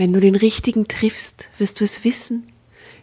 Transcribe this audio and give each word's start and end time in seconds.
Wenn 0.00 0.14
du 0.14 0.20
den 0.20 0.34
richtigen 0.34 0.88
triffst, 0.88 1.50
wirst 1.58 1.78
du 1.78 1.84
es 1.84 2.04
wissen, 2.04 2.44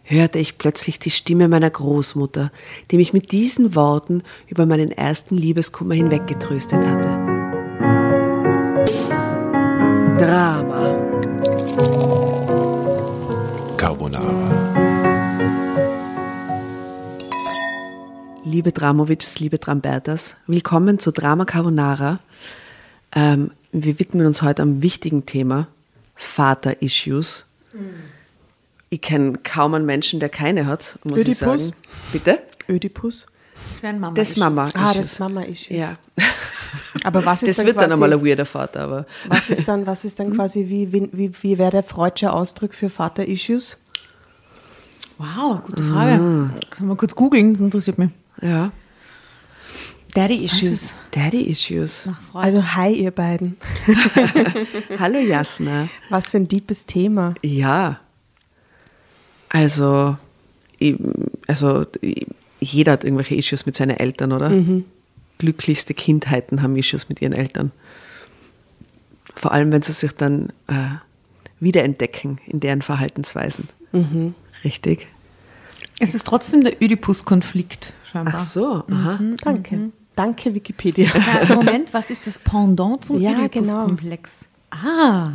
hörte 0.02 0.40
ich 0.40 0.58
plötzlich 0.58 0.98
die 0.98 1.12
Stimme 1.12 1.46
meiner 1.46 1.70
Großmutter, 1.70 2.50
die 2.90 2.96
mich 2.96 3.12
mit 3.12 3.30
diesen 3.30 3.76
Worten 3.76 4.24
über 4.48 4.66
meinen 4.66 4.90
ersten 4.90 5.36
Liebeskummer 5.36 5.94
hinweggetröstet 5.94 6.84
hatte. 6.84 7.08
Drama. 10.18 10.96
Carbonara. 13.76 14.90
Liebe 18.44 18.72
Dramovics, 18.72 19.38
liebe 19.38 19.58
Drambertas, 19.58 20.34
willkommen 20.48 20.98
zu 20.98 21.12
Drama 21.12 21.44
Carbonara. 21.44 22.18
Ähm, 23.14 23.52
wir 23.70 24.00
widmen 24.00 24.26
uns 24.26 24.42
heute 24.42 24.62
einem 24.62 24.82
wichtigen 24.82 25.26
Thema, 25.26 25.68
Vater-Issues. 26.18 27.44
Ich 28.90 29.00
kenne 29.00 29.38
kaum 29.42 29.74
einen 29.74 29.86
Menschen, 29.86 30.20
der 30.20 30.28
keine 30.28 30.66
hat, 30.66 30.98
muss 31.04 31.20
ich 31.20 31.28
Ödipus? 31.28 31.66
sagen. 31.68 31.76
Bitte? 32.12 32.38
Ödipus. 32.68 33.26
Das 33.70 33.82
wären 33.82 34.00
Mama. 34.00 34.14
Das 34.14 34.36
Mama. 34.36 34.70
Ah, 34.74 34.90
Issues. 34.90 34.96
das 34.96 35.18
Mama-Issues. 35.20 35.80
Ja, 35.80 35.96
Aber 37.04 37.24
was 37.24 37.42
ist 37.42 37.50
das 37.50 37.56
dann 37.58 37.66
wird 37.66 37.76
dann 37.76 37.90
quasi, 37.90 38.02
einmal 38.02 38.12
ein 38.12 38.24
weirder 38.26 38.46
Vater, 38.46 38.80
aber 38.80 39.06
was 39.28 39.50
ist 39.50 39.66
dann, 39.68 39.86
was 39.86 40.04
ist 40.04 40.18
dann 40.18 40.34
quasi, 40.34 40.68
wie, 40.68 40.92
wie, 40.92 41.08
wie, 41.12 41.32
wie 41.42 41.58
wäre 41.58 41.70
der 41.70 41.82
freudsche 41.82 42.32
Ausdruck 42.32 42.74
für 42.74 42.90
Vater-Issues? 42.90 43.78
Wow, 45.18 45.62
gute 45.64 45.82
Frage. 45.82 46.50
Kann 46.70 46.86
man 46.86 46.96
kurz 46.96 47.14
googeln, 47.14 47.52
das 47.54 47.60
interessiert 47.60 47.98
mich. 47.98 48.10
ja. 48.42 48.72
Daddy 50.14 50.44
Issues. 50.44 50.92
Daddy-Issues. 51.10 52.06
Nach 52.06 52.20
Freud. 52.20 52.44
Also, 52.44 52.62
hi, 52.74 52.92
ihr 52.92 53.10
beiden. 53.10 53.56
Hallo 54.98 55.18
Jasna. 55.18 55.88
Was 56.08 56.30
für 56.30 56.38
ein 56.38 56.48
deepes 56.48 56.86
Thema. 56.86 57.34
Ja. 57.42 58.00
Also, 59.48 60.16
also 61.46 61.86
jeder 62.60 62.92
hat 62.92 63.04
irgendwelche 63.04 63.34
Issues 63.34 63.66
mit 63.66 63.76
seinen 63.76 63.96
Eltern, 63.96 64.32
oder? 64.32 64.50
Glücklichste 65.38 65.94
Kindheiten 65.94 66.62
haben 66.62 66.76
Issues 66.76 67.08
mit 67.08 67.22
ihren 67.22 67.32
Eltern. 67.32 67.70
Vor 69.34 69.52
allem, 69.52 69.72
wenn 69.72 69.82
sie 69.82 69.92
sich 69.92 70.12
dann 70.12 70.52
äh, 70.66 70.96
wiederentdecken 71.60 72.40
in 72.46 72.60
deren 72.60 72.82
Verhaltensweisen. 72.82 73.68
Richtig? 74.64 75.08
es 76.00 76.14
ist 76.14 76.26
trotzdem 76.26 76.64
der 76.64 76.82
Ödipus-Konflikt, 76.82 77.92
scheinbar. 78.10 78.34
Ach 78.36 78.40
so, 78.40 78.84
aha. 78.90 79.18
Danke. 79.42 79.90
Danke, 80.14 80.54
Wikipedia. 80.54 81.08
Ja, 81.48 81.54
Moment, 81.54 81.94
was 81.94 82.10
ist 82.10 82.26
das 82.26 82.38
Pendant 82.38 83.04
zum 83.04 83.20
Ja, 83.20 83.44
Ödipus-Komplex? 83.44 84.48
Ah, 84.70 85.30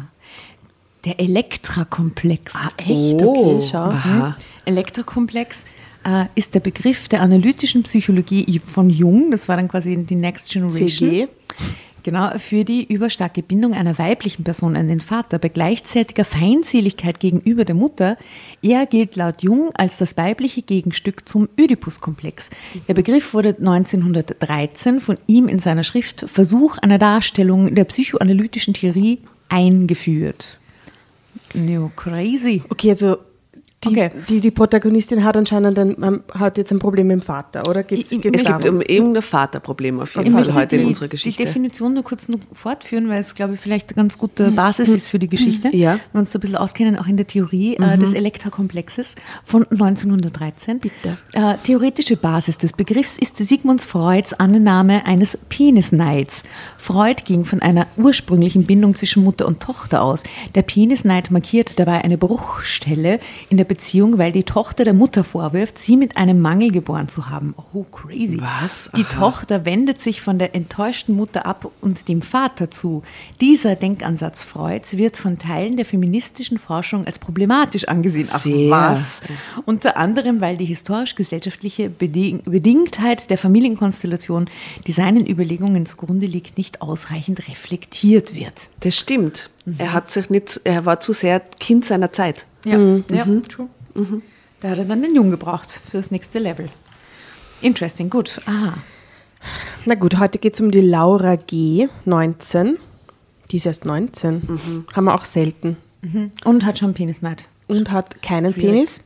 der 1.06 1.20
Elektra-Komplex. 1.20 2.54
Ah, 2.56 2.70
Echt? 2.78 3.22
Okay, 3.22 3.62
schau. 3.70 3.78
Aha. 3.78 4.38
Elektra-Komplex 4.66 5.66
äh, 6.06 6.26
ist 6.36 6.54
der 6.54 6.60
Begriff 6.60 7.08
der 7.08 7.22
analytischen 7.22 7.84
Psychologie 7.84 8.60
von 8.60 8.90
Jung, 8.90 9.32
das 9.32 9.48
war 9.48 9.58
dann 9.58 9.68
quasi 9.68 9.96
die 10.06 10.16
Next 10.16 10.52
Generation. 10.52 10.90
CG. 10.90 11.28
Genau, 12.04 12.38
für 12.38 12.66
die 12.66 12.84
überstarke 12.84 13.42
Bindung 13.42 13.74
einer 13.74 13.98
weiblichen 13.98 14.44
Person 14.44 14.76
an 14.76 14.90
den 14.90 15.00
Vater 15.00 15.40
bei 15.40 15.48
gleichzeitiger 15.48 16.26
Feindseligkeit 16.26 17.22
gegenüber 17.22 17.64
der 17.64 17.76
Mutter. 17.76 18.18
Er 18.62 18.86
gilt 18.86 19.16
laut 19.16 19.42
Jung 19.42 19.72
als 19.74 19.98
das 19.98 20.18
weibliche 20.18 20.62
Gegenstück 20.62 21.28
zum 21.28 21.48
Ödipus-Komplex. 21.58 22.50
Der 22.90 22.94
Begriff 22.94 23.34
wurde 23.34 23.56
1913 23.58 25.00
von 25.00 25.18
ihm 25.28 25.48
in 25.48 25.60
seiner 25.60 25.84
Schrift 25.84 26.26
Versuch 26.28 26.78
einer 26.80 27.00
Darstellung 27.00 27.74
der 27.74 27.86
psychoanalytischen 27.86 28.74
Theorie 28.74 29.20
eingeführt. 29.48 30.58
Neo 31.54 31.90
crazy. 31.96 32.64
Okay, 32.70 32.90
also 32.90 33.18
die, 33.86 33.90
Okay. 33.90 34.10
die, 34.30 34.40
die 34.40 34.52
Protagonistin 34.52 35.24
hat 35.24 35.38
anscheinend 35.38 35.78
ein, 35.80 35.96
ähm, 36.04 36.24
hat 36.38 36.58
jetzt 36.58 36.72
ein 36.72 36.80
Problem 36.80 37.08
mit 37.08 37.20
dem 37.20 37.22
Vater, 37.22 37.68
oder? 37.70 37.84
Geht's, 37.84 38.12
Ich- 38.12 38.22
geht's 38.22 38.42
Es 38.42 38.48
gibt 38.48 38.64
darum? 38.66 38.78
um 38.78 38.82
irgendein 38.82 39.22
Vaterproblem 39.24 40.00
auf 40.00 40.16
jeden 40.16 40.28
Ich 40.38 40.46
Fall 40.46 40.56
heute 40.56 40.76
in 40.76 40.82
die, 40.84 40.88
unserer 40.88 41.06
die 41.06 41.12
Geschichte. 41.12 41.44
Definition 41.46 41.94
nur 41.94 42.04
kurz 42.04 42.28
noch 42.30 42.40
fortführen, 42.54 43.10
weil 43.10 43.20
es, 43.20 43.36
glaube 43.36 43.54
ich, 43.56 43.60
vielleicht 43.60 43.90
eine 43.90 43.96
ganz 43.96 44.18
gute 44.18 44.52
Basis 44.52 44.88
ist 44.90 45.08
für 45.08 45.20
die 45.20 45.28
Geschichte. 45.30 45.70
Ja. 45.76 45.94
Wenn 45.94 46.00
wir 46.14 46.20
uns 46.22 46.32
so 46.32 46.38
ein 46.38 46.42
bisschen 46.42 46.56
auskennen, 46.58 46.98
auch 46.98 47.08
in 47.08 47.18
der 47.18 47.28
Theorie 47.28 47.76
äh, 47.78 47.98
des 47.98 48.14
Elektra-Komplexes 48.14 49.16
von 49.44 49.66
1913. 49.72 50.80
Bitte. 50.80 51.18
Äh, 51.34 51.56
theoretische 51.64 52.18
Basis 52.18 52.58
des 52.58 52.74
Begriffs 52.74 53.18
ist 53.18 53.38
Sigmund 53.38 53.82
Freuds 53.82 54.34
Annahme 54.34 55.06
eines 55.06 55.38
Penisneids. 55.50 56.44
Freud 56.78 57.24
ging 57.26 57.46
von 57.46 57.62
einer 57.62 57.88
ursprünglichen 57.98 58.64
Bindung 58.64 58.96
zwischen 58.96 59.24
Mutter 59.24 59.48
und 59.48 59.60
Tochter 59.60 60.02
aus. 60.02 60.24
Der 60.56 60.62
Penisneid 60.62 61.32
markiert 61.32 61.80
dabei 61.80 62.04
eine 62.04 62.18
Bruchstelle 62.18 63.20
in 63.50 63.58
der 63.58 63.64
Beziehung, 63.74 64.20
weil 64.20 64.32
die 64.32 64.44
Tochter 64.44 64.84
der 64.84 64.94
Mutter 64.94 65.24
vorwirft, 65.24 65.80
sie 65.80 65.98
mit 65.98 66.16
einem 66.16 66.40
Mangel 66.40 66.70
geboren 66.70 67.08
zu 67.08 67.32
haben. 67.32 67.56
Oh, 67.74 67.82
crazy. 67.82 68.40
Was? 68.40 68.92
Die 68.96 69.04
Aha. 69.04 69.20
Tochter 69.20 69.66
wendet 69.66 70.00
sich 70.00 70.22
von 70.22 70.38
der 70.38 70.54
enttäuschten 70.54 71.16
Mutter 71.16 71.48
ab 71.48 71.72
und 71.82 72.08
dem 72.08 72.22
Vater 72.22 72.70
zu. 72.70 73.02
Dieser 73.42 73.76
Denkansatz 73.76 74.44
Freuds 74.44 74.98
wird 74.98 75.18
von 75.18 75.40
Teilen 75.40 75.76
der 75.76 75.86
feministischen 75.86 76.60
Forschung 76.60 77.08
als 77.08 77.18
problematisch 77.18 77.88
angesehen. 77.88 78.30
Ach 78.32 78.40
Sehr. 78.40 78.70
was? 78.70 79.22
Unter 79.66 79.98
anderem, 79.98 80.40
weil 80.40 80.56
die 80.58 80.66
historisch-gesellschaftliche 80.66 81.90
Beding 81.90 82.44
Bedingtheit 82.44 83.32
der 83.32 83.40
Familienkonstellation, 83.40 84.52
die 84.86 84.92
seinen 84.92 85.26
Überlegungen 85.26 85.88
zugrunde 85.88 86.28
liegt, 86.28 86.60
nicht 86.60 86.84
ausreichend 86.84 87.48
reflektiert 87.48 88.36
wird. 88.36 88.70
Das 88.82 88.96
stimmt. 88.96 89.50
Er 89.78 89.94
hat 89.94 90.12
sich 90.12 90.30
nicht, 90.30 90.62
er 90.64 90.86
war 90.86 91.00
zu 91.00 91.14
sehr 91.14 91.40
Kind 91.40 91.86
seiner 91.86 92.12
Zeit. 92.12 92.46
Ja, 92.66 92.78
ja 93.10 93.26
true. 93.48 93.70
Da 94.60 94.70
hat 94.70 94.78
er 94.78 94.86
dann 94.86 95.02
den 95.02 95.16
Jungen 95.16 95.32
gebraucht 95.32 95.80
für 95.90 95.98
das 95.98 96.12
nächste 96.12 96.40
Level. 96.40 96.70
Interesting, 97.62 98.10
gut. 98.10 98.42
Aha. 98.46 98.76
Na 99.86 99.96
gut, 99.96 100.20
heute 100.20 100.38
geht 100.38 100.56
es 100.56 100.62
um 100.62 100.72
die 100.72 100.82
Laura 100.82 101.36
G., 101.36 101.88
19. 102.06 102.78
Die 103.52 103.58
ist 103.58 103.66
erst 103.66 103.86
19. 103.86 104.86
Haben 104.94 105.06
wir 105.06 105.16
auch 105.16 105.26
selten. 105.26 105.78
Und 106.44 106.66
hat 106.66 106.80
schon 106.80 106.94
Penisneid. 106.94 107.48
Und 107.68 107.92
hat 107.92 108.22
keinen 108.22 108.54
Penis. 108.54 109.02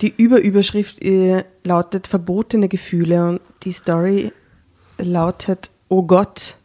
die 0.00 0.12
Überüberschrift 0.16 1.02
äh, 1.02 1.44
lautet 1.64 2.06
Verbotene 2.06 2.68
Gefühle 2.68 3.28
und 3.28 3.40
die 3.62 3.72
Story 3.72 4.32
lautet 4.98 5.70
Oh 5.88 6.02
Gott, 6.02 6.56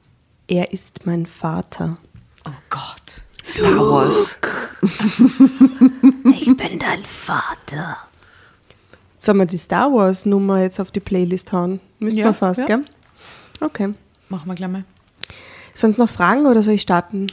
er 0.47 0.71
ist 0.73 1.05
mein 1.05 1.25
Vater. 1.25 1.97
Oh 2.45 2.51
Gott. 2.69 3.21
Star 3.43 3.77
Wars. 3.77 4.37
Ich 6.31 6.45
bin 6.57 6.79
dein 6.79 7.03
Vater. 7.05 7.97
Sollen 9.17 9.37
wir 9.39 9.45
die 9.45 9.57
Star 9.57 9.91
Wars 9.93 10.25
Nummer 10.25 10.61
jetzt 10.61 10.79
auf 10.79 10.91
die 10.91 10.99
Playlist 10.99 11.51
hauen? 11.53 11.79
Müssen 11.99 12.17
Ja, 12.19 12.25
wir 12.25 12.33
fast, 12.33 12.59
ja. 12.61 12.65
gell? 12.65 12.83
Okay. 13.61 13.93
Machen 14.29 14.47
wir 14.47 14.55
gleich 14.55 14.69
mal. 14.69 14.83
Sonst 15.73 15.97
noch 15.97 16.09
Fragen 16.09 16.45
oder 16.45 16.61
soll 16.61 16.75
ich 16.75 16.81
starten? 16.81 17.27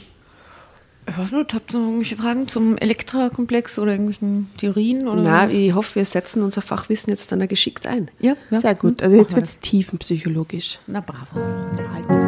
Ich 1.07 1.17
weiß 1.17 1.31
nicht, 1.33 1.53
habt 1.53 1.73
ihr 1.73 1.79
noch 1.79 1.85
irgendwelche 1.87 2.15
Fragen 2.15 2.47
zum 2.47 2.77
Elektra-Komplex 2.77 3.77
oder 3.77 3.91
irgendwelchen 3.91 4.49
Theorien? 4.57 5.07
Oder 5.07 5.21
Na, 5.21 5.45
was? 5.47 5.53
ich 5.53 5.73
hoffe, 5.73 5.95
wir 5.95 6.05
setzen 6.05 6.43
unser 6.43 6.61
Fachwissen 6.61 7.11
jetzt 7.11 7.31
dann 7.31 7.45
geschickt 7.47 7.85
ein. 7.87 8.09
ja, 8.19 8.35
ja. 8.51 8.59
Sehr 8.61 8.75
gut. 8.75 9.01
Hm, 9.01 9.05
Also 9.05 9.17
jetzt 9.17 9.35
wird 9.35 9.45
es 9.45 9.59
tiefenpsychologisch. 9.59 10.79
Na, 10.87 11.01
bravo. 11.01 12.22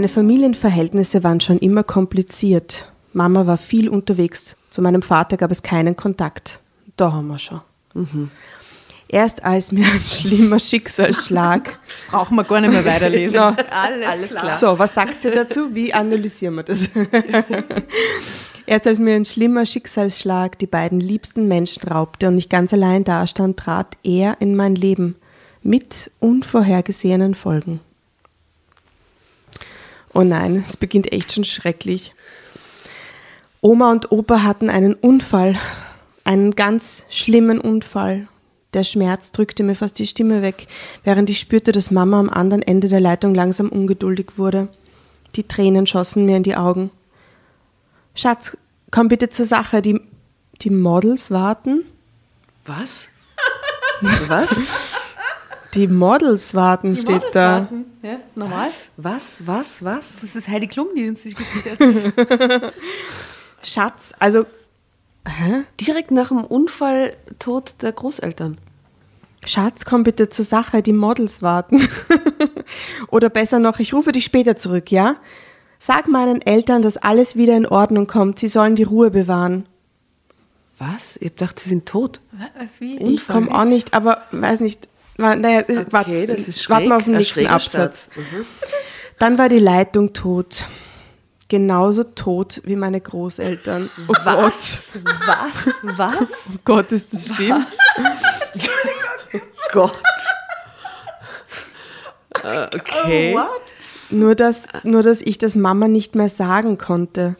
Meine 0.00 0.08
Familienverhältnisse 0.08 1.22
waren 1.24 1.40
schon 1.40 1.58
immer 1.58 1.84
kompliziert. 1.84 2.90
Mama 3.12 3.46
war 3.46 3.58
viel 3.58 3.86
unterwegs. 3.86 4.56
Zu 4.70 4.80
meinem 4.80 5.02
Vater 5.02 5.36
gab 5.36 5.50
es 5.50 5.62
keinen 5.62 5.94
Kontakt. 5.94 6.60
Da 6.96 7.12
haben 7.12 7.26
wir 7.26 7.36
schon. 7.36 7.60
Erst 9.08 9.44
als 9.44 9.72
mir 9.72 9.84
ein 9.84 10.02
schlimmer 10.02 10.58
Schicksalsschlag. 10.58 11.78
Brauchen 12.10 12.34
wir 12.34 12.44
gar 12.44 12.62
nicht 12.62 12.70
mehr 12.70 12.86
weiterlesen. 12.86 13.34
Ja. 13.34 13.54
Alles, 13.70 14.30
klar. 14.30 14.54
So, 14.54 14.78
was 14.78 14.94
sagt 14.94 15.20
sie 15.20 15.32
dazu? 15.32 15.74
Wie 15.74 15.92
analysieren 15.92 16.54
wir 16.54 16.62
das? 16.62 16.88
Erst 18.64 18.86
als 18.86 19.00
mir 19.00 19.16
ein 19.16 19.26
schlimmer 19.26 19.66
Schicksalsschlag 19.66 20.58
die 20.58 20.66
beiden 20.66 21.00
liebsten 21.00 21.46
Menschen 21.46 21.86
raubte 21.86 22.28
und 22.28 22.38
ich 22.38 22.48
ganz 22.48 22.72
allein 22.72 23.04
dastand, 23.04 23.58
trat 23.58 23.98
er 24.02 24.38
in 24.40 24.56
mein 24.56 24.76
Leben 24.76 25.16
mit 25.62 26.10
unvorhergesehenen 26.20 27.34
Folgen. 27.34 27.80
Oh 30.12 30.22
nein, 30.22 30.64
es 30.66 30.76
beginnt 30.76 31.12
echt 31.12 31.32
schon 31.32 31.44
schrecklich. 31.44 32.14
Oma 33.60 33.92
und 33.92 34.10
Opa 34.10 34.42
hatten 34.42 34.70
einen 34.70 34.94
Unfall, 34.94 35.58
einen 36.24 36.52
ganz 36.52 37.04
schlimmen 37.08 37.60
Unfall. 37.60 38.28
Der 38.72 38.84
Schmerz 38.84 39.32
drückte 39.32 39.62
mir 39.62 39.74
fast 39.74 39.98
die 39.98 40.06
Stimme 40.06 40.42
weg, 40.42 40.68
während 41.04 41.28
ich 41.28 41.40
spürte, 41.40 41.72
dass 41.72 41.90
Mama 41.90 42.20
am 42.20 42.30
anderen 42.30 42.62
Ende 42.62 42.88
der 42.88 43.00
Leitung 43.00 43.34
langsam 43.34 43.68
ungeduldig 43.68 44.32
wurde. 44.36 44.68
Die 45.36 45.42
Tränen 45.44 45.86
schossen 45.86 46.26
mir 46.26 46.36
in 46.36 46.42
die 46.42 46.56
Augen. 46.56 46.90
Schatz, 48.14 48.56
komm 48.90 49.08
bitte 49.08 49.28
zur 49.28 49.46
Sache. 49.46 49.82
Die, 49.82 50.00
die 50.62 50.70
Models 50.70 51.30
warten. 51.30 51.84
Was? 52.66 53.08
Was? 54.28 54.64
Die 55.74 55.86
Models 55.86 56.54
warten, 56.54 56.94
Die 56.94 57.00
steht 57.00 57.16
Models 57.16 57.32
da. 57.32 57.52
warten. 57.60 57.84
Ja, 58.02 58.16
normal. 58.34 58.66
Was? 58.66 58.90
Was? 58.96 59.46
Was? 59.46 59.84
Was? 59.84 60.20
Das 60.20 60.34
ist 60.36 60.48
Heidi 60.48 60.66
Klum, 60.66 60.88
die 60.96 61.08
uns 61.08 61.22
die 61.22 61.34
Geschichte 61.34 61.70
erzählt. 61.70 62.72
Schatz, 63.62 64.12
also 64.18 64.46
Direkt 65.80 66.10
nach 66.10 66.28
dem 66.28 66.44
Unfall 66.44 67.14
Tod 67.38 67.74
der 67.82 67.92
Großeltern. 67.92 68.58
Schatz, 69.44 69.84
komm 69.84 70.02
bitte 70.02 70.28
zur 70.28 70.44
Sache, 70.44 70.82
die 70.82 70.92
Models 70.92 71.42
warten. 71.42 71.86
Oder 73.08 73.28
besser 73.28 73.58
noch, 73.58 73.78
ich 73.78 73.92
rufe 73.94 74.12
dich 74.12 74.24
später 74.24 74.56
zurück, 74.56 74.90
ja? 74.90 75.16
Sag 75.78 76.08
meinen 76.08 76.42
Eltern, 76.42 76.82
dass 76.82 76.96
alles 76.96 77.36
wieder 77.36 77.56
in 77.56 77.66
Ordnung 77.66 78.06
kommt. 78.06 78.38
Sie 78.38 78.48
sollen 78.48 78.76
die 78.76 78.82
Ruhe 78.82 79.10
bewahren. 79.10 79.66
Was? 80.78 81.16
Ich 81.18 81.28
hab 81.28 81.36
gedacht, 81.36 81.60
sie 81.60 81.68
sind 81.68 81.86
tot. 81.86 82.20
Was, 82.58 82.80
wie? 82.80 82.98
Ich 82.98 83.26
komme 83.26 83.54
auch 83.54 83.64
nicht, 83.64 83.94
aber 83.94 84.22
weiß 84.32 84.60
nicht. 84.60 84.88
Naja, 85.20 85.60
Okay, 85.60 85.86
warte, 85.90 86.26
das 86.26 86.48
ist 86.48 86.62
schräg. 86.62 86.74
warte 86.76 86.88
mal 86.88 86.96
auf 86.96 87.04
den 87.04 87.16
nächsten 87.16 87.46
Absatz. 87.46 88.08
Mhm. 88.16 88.46
Dann 89.18 89.38
war 89.38 89.48
die 89.48 89.58
Leitung 89.58 90.12
tot. 90.12 90.64
Genauso 91.48 92.04
tot 92.04 92.60
wie 92.64 92.76
meine 92.76 93.00
Großeltern. 93.00 93.90
Oh 94.08 94.12
Gott. 94.24 94.54
Was? 94.54 95.74
Was? 95.96 96.30
Oh 96.54 96.58
Gott, 96.64 96.92
ist 96.92 97.12
das 97.12 97.34
schlimm? 97.34 97.66
Gott. 99.72 99.92
Äh, 102.44 102.66
okay. 102.74 103.36
Nur 104.10 104.34
dass, 104.34 104.64
nur, 104.82 105.02
dass 105.02 105.20
ich 105.20 105.38
das 105.38 105.54
Mama 105.56 105.88
nicht 105.88 106.14
mehr 106.14 106.28
sagen 106.28 106.78
konnte. 106.78 107.36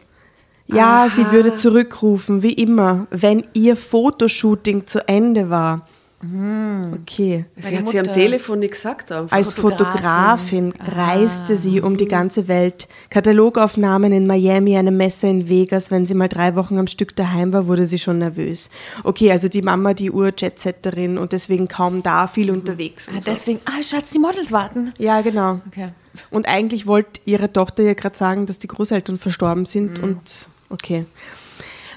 Ja, 0.67 1.09
sie 1.13 1.31
würde 1.31 1.53
zurückrufen, 1.53 2.43
wie 2.43 2.53
immer, 2.53 3.07
wenn 3.09 3.45
ihr 3.53 3.75
Fotoshooting 3.75 4.87
zu 4.87 5.05
Ende 5.07 5.49
war. 5.49 5.85
Okay. 6.23 7.45
Sie 7.57 7.77
hat 7.77 7.89
sie 7.89 7.99
am 7.99 8.05
Telefon 8.05 8.59
nicht 8.59 8.71
gesagt. 8.71 9.11
Als 9.11 9.53
Fotografin. 9.53 10.71
Fotografin 10.71 10.73
reiste 10.79 11.57
sie 11.57 11.81
um 11.81 11.97
die 11.97 12.07
ganze 12.07 12.47
Welt. 12.47 12.87
Katalogaufnahmen 13.09 14.11
in 14.11 14.27
Miami, 14.27 14.77
eine 14.77 14.91
Messe 14.91 15.27
in 15.27 15.49
Vegas. 15.49 15.89
Wenn 15.89 16.05
sie 16.05 16.13
mal 16.13 16.27
drei 16.27 16.55
Wochen 16.55 16.77
am 16.77 16.87
Stück 16.87 17.15
daheim 17.15 17.53
war, 17.53 17.67
wurde 17.67 17.87
sie 17.87 17.97
schon 17.97 18.19
nervös. 18.19 18.69
Okay, 19.03 19.31
also 19.31 19.47
die 19.47 19.63
Mama, 19.63 19.93
die 19.93 20.11
Ur-Jetsetterin 20.11 21.17
und 21.17 21.31
deswegen 21.31 21.67
kaum 21.67 22.03
da, 22.03 22.27
viel 22.27 22.51
unterwegs. 22.51 23.09
Ah, 23.09 23.19
so. 23.19 23.31
deswegen, 23.31 23.59
ah, 23.65 23.81
Schatz, 23.81 24.11
die 24.11 24.19
Models 24.19 24.51
warten. 24.51 24.93
Ja, 24.99 25.21
genau. 25.21 25.61
Okay. 25.67 25.89
Und 26.29 26.47
eigentlich 26.47 26.85
wollte 26.85 27.21
ihre 27.25 27.51
Tochter 27.51 27.83
ja 27.83 27.93
gerade 27.93 28.17
sagen, 28.17 28.45
dass 28.45 28.59
die 28.59 28.67
Großeltern 28.67 29.17
verstorben 29.17 29.65
sind 29.65 29.99
und 29.99 30.49
okay. 30.69 31.05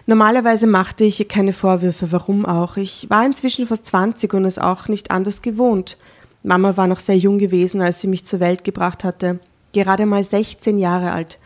Normalerweise 0.06 0.66
machte 0.66 1.04
ich 1.04 1.18
ihr 1.20 1.28
keine 1.28 1.52
Vorwürfe, 1.52 2.12
warum 2.12 2.44
auch. 2.44 2.76
Ich 2.76 3.08
war 3.08 3.24
inzwischen 3.24 3.66
fast 3.66 3.86
20 3.86 4.34
und 4.34 4.44
es 4.44 4.58
auch 4.58 4.88
nicht 4.88 5.10
anders 5.10 5.40
gewohnt. 5.42 5.96
Mama 6.42 6.76
war 6.76 6.86
noch 6.86 6.98
sehr 7.00 7.16
jung 7.16 7.38
gewesen, 7.38 7.80
als 7.80 8.00
sie 8.02 8.06
mich 8.08 8.24
zur 8.24 8.40
Welt 8.40 8.64
gebracht 8.64 9.02
hatte. 9.02 9.38
Gerade 9.72 10.04
mal 10.04 10.22
16 10.22 10.78
Jahre 10.78 11.12
alt. 11.12 11.38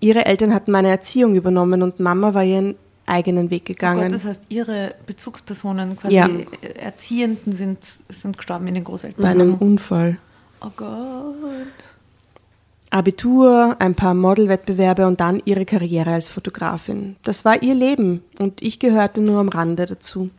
Ihre 0.00 0.26
Eltern 0.26 0.54
hatten 0.54 0.70
meine 0.70 0.88
Erziehung 0.90 1.34
übernommen 1.34 1.82
und 1.82 1.98
Mama 1.98 2.34
war 2.34 2.44
ihren 2.44 2.76
eigenen 3.04 3.50
Weg 3.50 3.62
Oh 3.64 3.72
gegangen. 3.72 4.02
Gott, 4.04 4.12
das 4.12 4.24
heißt, 4.26 4.42
ihre 4.48 4.94
Bezugspersonen, 5.06 5.96
quasi 5.96 6.14
Ja. 6.14 6.28
Erziehenden, 6.80 7.52
sind, 7.52 7.78
sind 8.08 8.36
gestorben 8.36 8.68
in 8.68 8.74
den 8.74 8.84
Großeltern. 8.84 9.22
bei 9.22 9.30
einem 9.30 9.54
Unfall. 9.54 10.18
Oh 10.60 10.70
Gott. 10.76 10.86
Abitur, 12.90 13.76
ein 13.78 13.94
paar 13.94 14.14
Modelwettbewerbe 14.14 15.06
und 15.06 15.20
dann 15.20 15.42
ihre 15.44 15.66
Karriere 15.66 16.12
als 16.12 16.28
Fotografin. 16.28 17.16
Das 17.22 17.44
war 17.44 17.62
ihr 17.62 17.74
Leben 17.74 18.22
und 18.38 18.62
ich 18.62 18.78
gehörte 18.78 19.20
nur 19.20 19.40
am 19.40 19.48
Rande 19.48 19.86
dazu. 19.86 20.30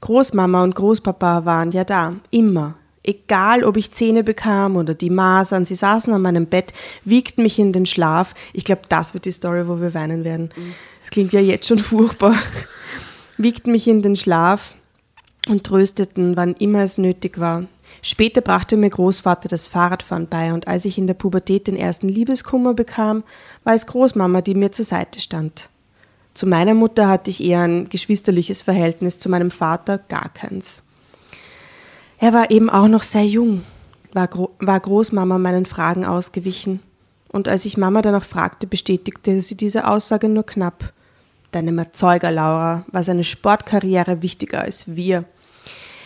Großmama 0.00 0.62
und 0.62 0.74
Großpapa 0.74 1.44
waren 1.44 1.70
ja 1.72 1.84
da, 1.84 2.14
immer. 2.30 2.76
Egal, 3.02 3.64
ob 3.64 3.76
ich 3.76 3.92
Zähne 3.92 4.24
bekam 4.24 4.76
oder 4.76 4.94
die 4.94 5.10
Masern, 5.10 5.66
sie 5.66 5.74
saßen 5.74 6.12
an 6.12 6.22
meinem 6.22 6.46
Bett, 6.46 6.72
wiegten 7.04 7.42
mich 7.42 7.58
in 7.58 7.72
den 7.72 7.86
Schlaf. 7.86 8.34
Ich 8.52 8.64
glaube, 8.64 8.82
das 8.88 9.14
wird 9.14 9.26
die 9.26 9.30
Story, 9.30 9.68
wo 9.68 9.80
wir 9.80 9.94
weinen 9.94 10.24
werden. 10.24 10.50
Das 11.02 11.10
klingt 11.10 11.32
ja 11.32 11.40
jetzt 11.40 11.68
schon 11.68 11.78
furchtbar. 11.80 12.34
wiegten 13.36 13.72
mich 13.72 13.86
in 13.86 14.02
den 14.02 14.16
Schlaf 14.16 14.74
und 15.48 15.64
trösteten, 15.64 16.36
wann 16.36 16.54
immer 16.54 16.82
es 16.82 16.98
nötig 16.98 17.38
war. 17.38 17.64
Später 18.06 18.42
brachte 18.42 18.76
mir 18.76 18.90
Großvater 18.90 19.48
das 19.48 19.66
Fahrradfahren 19.66 20.28
bei 20.28 20.52
und 20.52 20.68
als 20.68 20.84
ich 20.84 20.98
in 20.98 21.06
der 21.06 21.14
Pubertät 21.14 21.68
den 21.68 21.76
ersten 21.76 22.06
Liebeskummer 22.06 22.74
bekam, 22.74 23.24
war 23.64 23.72
es 23.72 23.86
Großmama, 23.86 24.42
die 24.42 24.54
mir 24.54 24.72
zur 24.72 24.84
Seite 24.84 25.20
stand. 25.20 25.70
Zu 26.34 26.46
meiner 26.46 26.74
Mutter 26.74 27.08
hatte 27.08 27.30
ich 27.30 27.42
eher 27.42 27.60
ein 27.60 27.88
geschwisterliches 27.88 28.60
Verhältnis, 28.60 29.18
zu 29.18 29.30
meinem 29.30 29.50
Vater 29.50 29.96
gar 29.96 30.28
keins. 30.28 30.82
Er 32.18 32.34
war 32.34 32.50
eben 32.50 32.68
auch 32.68 32.88
noch 32.88 33.04
sehr 33.04 33.24
jung, 33.24 33.64
war, 34.12 34.28
Gro 34.28 34.50
war 34.58 34.78
Großmama 34.80 35.38
meinen 35.38 35.64
Fragen 35.64 36.04
ausgewichen. 36.04 36.80
Und 37.32 37.48
als 37.48 37.64
ich 37.64 37.78
Mama 37.78 38.02
danach 38.02 38.24
fragte, 38.24 38.66
bestätigte 38.66 39.40
sie 39.40 39.56
diese 39.56 39.88
Aussage 39.88 40.28
nur 40.28 40.44
knapp. 40.44 40.92
Deinem 41.52 41.78
Erzeuger, 41.78 42.30
Laura, 42.30 42.84
war 42.92 43.02
seine 43.02 43.24
Sportkarriere 43.24 44.20
wichtiger 44.20 44.60
als 44.60 44.94
wir. 44.94 45.24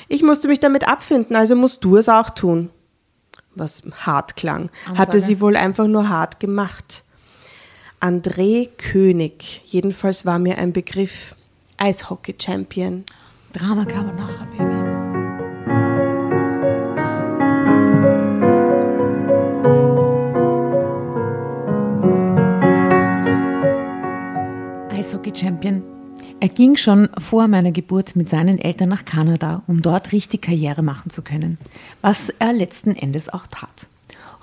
Ich 0.08 0.22
musste 0.22 0.48
mich 0.48 0.58
damit 0.58 0.88
abfinden, 0.88 1.36
also 1.36 1.54
musst 1.54 1.84
du 1.84 1.96
es 1.96 2.08
auch 2.08 2.30
tun. 2.30 2.70
Was 3.54 3.82
hart 3.92 4.36
klang, 4.36 4.70
hatte 4.86 5.18
Ansage. 5.18 5.20
sie 5.20 5.40
wohl 5.40 5.56
einfach 5.56 5.86
nur 5.86 6.08
hart 6.08 6.40
gemacht. 6.40 7.04
André 8.00 8.68
König, 8.78 9.62
jedenfalls 9.66 10.24
war 10.24 10.38
mir 10.38 10.58
ein 10.58 10.72
Begriff. 10.72 11.34
Eishockey-Champion. 11.78 13.04
Drama 13.52 13.84
Carbonara, 13.84 14.46
Baby. 14.56 14.78
Eishockey-Champion. 24.96 25.97
Er 26.40 26.48
ging 26.48 26.76
schon 26.76 27.08
vor 27.18 27.48
meiner 27.48 27.72
Geburt 27.72 28.14
mit 28.14 28.28
seinen 28.28 28.58
Eltern 28.58 28.90
nach 28.90 29.04
Kanada, 29.04 29.64
um 29.66 29.82
dort 29.82 30.12
richtig 30.12 30.42
Karriere 30.42 30.82
machen 30.82 31.10
zu 31.10 31.22
können, 31.22 31.58
was 32.00 32.32
er 32.38 32.52
letzten 32.52 32.94
Endes 32.94 33.28
auch 33.28 33.48
tat. 33.48 33.88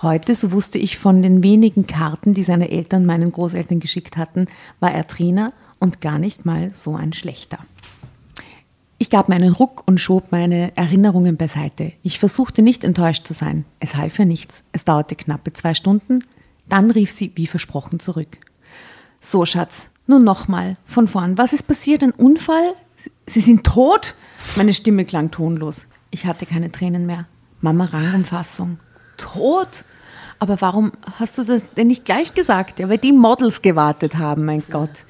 Heute, 0.02 0.36
so 0.36 0.52
wusste 0.52 0.78
ich 0.78 0.98
von 0.98 1.22
den 1.22 1.42
wenigen 1.42 1.88
Karten, 1.88 2.34
die 2.34 2.44
seine 2.44 2.70
Eltern 2.70 3.06
meinen 3.06 3.32
Großeltern 3.32 3.80
geschickt 3.80 4.18
hatten, 4.18 4.48
war 4.82 4.92
er 4.92 5.08
Trainer 5.08 5.54
und 5.80 6.02
gar 6.02 6.20
nicht 6.20 6.44
mal 6.44 6.74
so 6.74 6.96
ein 6.96 7.14
schlechter. 7.14 7.60
Ich 8.98 9.10
gab 9.10 9.30
mir 9.30 9.36
einen 9.36 9.54
Ruck 9.54 9.84
und 9.86 10.00
schob 10.00 10.34
meine 10.34 10.76
Erinnerungen 10.76 11.38
beiseite. 11.38 11.94
Ich 12.04 12.20
versuchte 12.20 12.62
nicht 12.62 12.84
enttäuscht 12.84 13.26
zu 13.26 13.34
sein. 13.34 13.64
Es 13.80 13.96
half 13.96 14.20
ja 14.20 14.26
nichts. 14.26 14.64
Es 14.74 14.84
dauerte 14.84 15.16
knappe 15.16 15.54
zwei 15.54 15.74
Stunden. 15.74 16.24
Dann 16.68 16.92
rief 16.92 17.12
sie 17.12 17.32
wie 17.36 17.48
versprochen 17.48 18.00
zurück. 18.00 18.38
So, 19.22 19.46
Schatz, 19.46 19.90
nun 20.08 20.24
nochmal 20.24 20.78
von 20.86 21.08
vorn. 21.08 21.38
Was 21.38 21.54
ist 21.54 21.68
passiert? 21.68 22.04
Ein 22.04 22.12
Unfall? 22.12 22.74
Sie- 23.26 23.40
sind 23.42 23.64
tot? 23.66 24.16
Meine 24.56 24.74
Stimme 24.74 25.06
klang 25.06 25.32
tonlos. 25.32 25.88
Ich 26.12 26.26
hatte 26.26 26.46
keine 26.46 26.72
Tränen 26.72 27.06
mehr. 27.06 27.26
Mama 27.62 27.86
rang. 27.86 28.26
Tot? 29.18 29.86
Aber 30.40 30.60
warum 30.62 30.92
hast 31.20 31.38
du 31.38 31.44
das 31.44 31.64
denn 31.76 31.88
nicht 31.88 32.06
gleich 32.06 32.34
gesagt? 32.34 32.80
Ja, 32.80 32.90
weil 32.90 32.98
die 32.98 33.12
Models 33.14 33.62
gewartet 33.62 34.18
haben, 34.18 34.46
mein 34.46 34.64
Gott. 34.70 35.06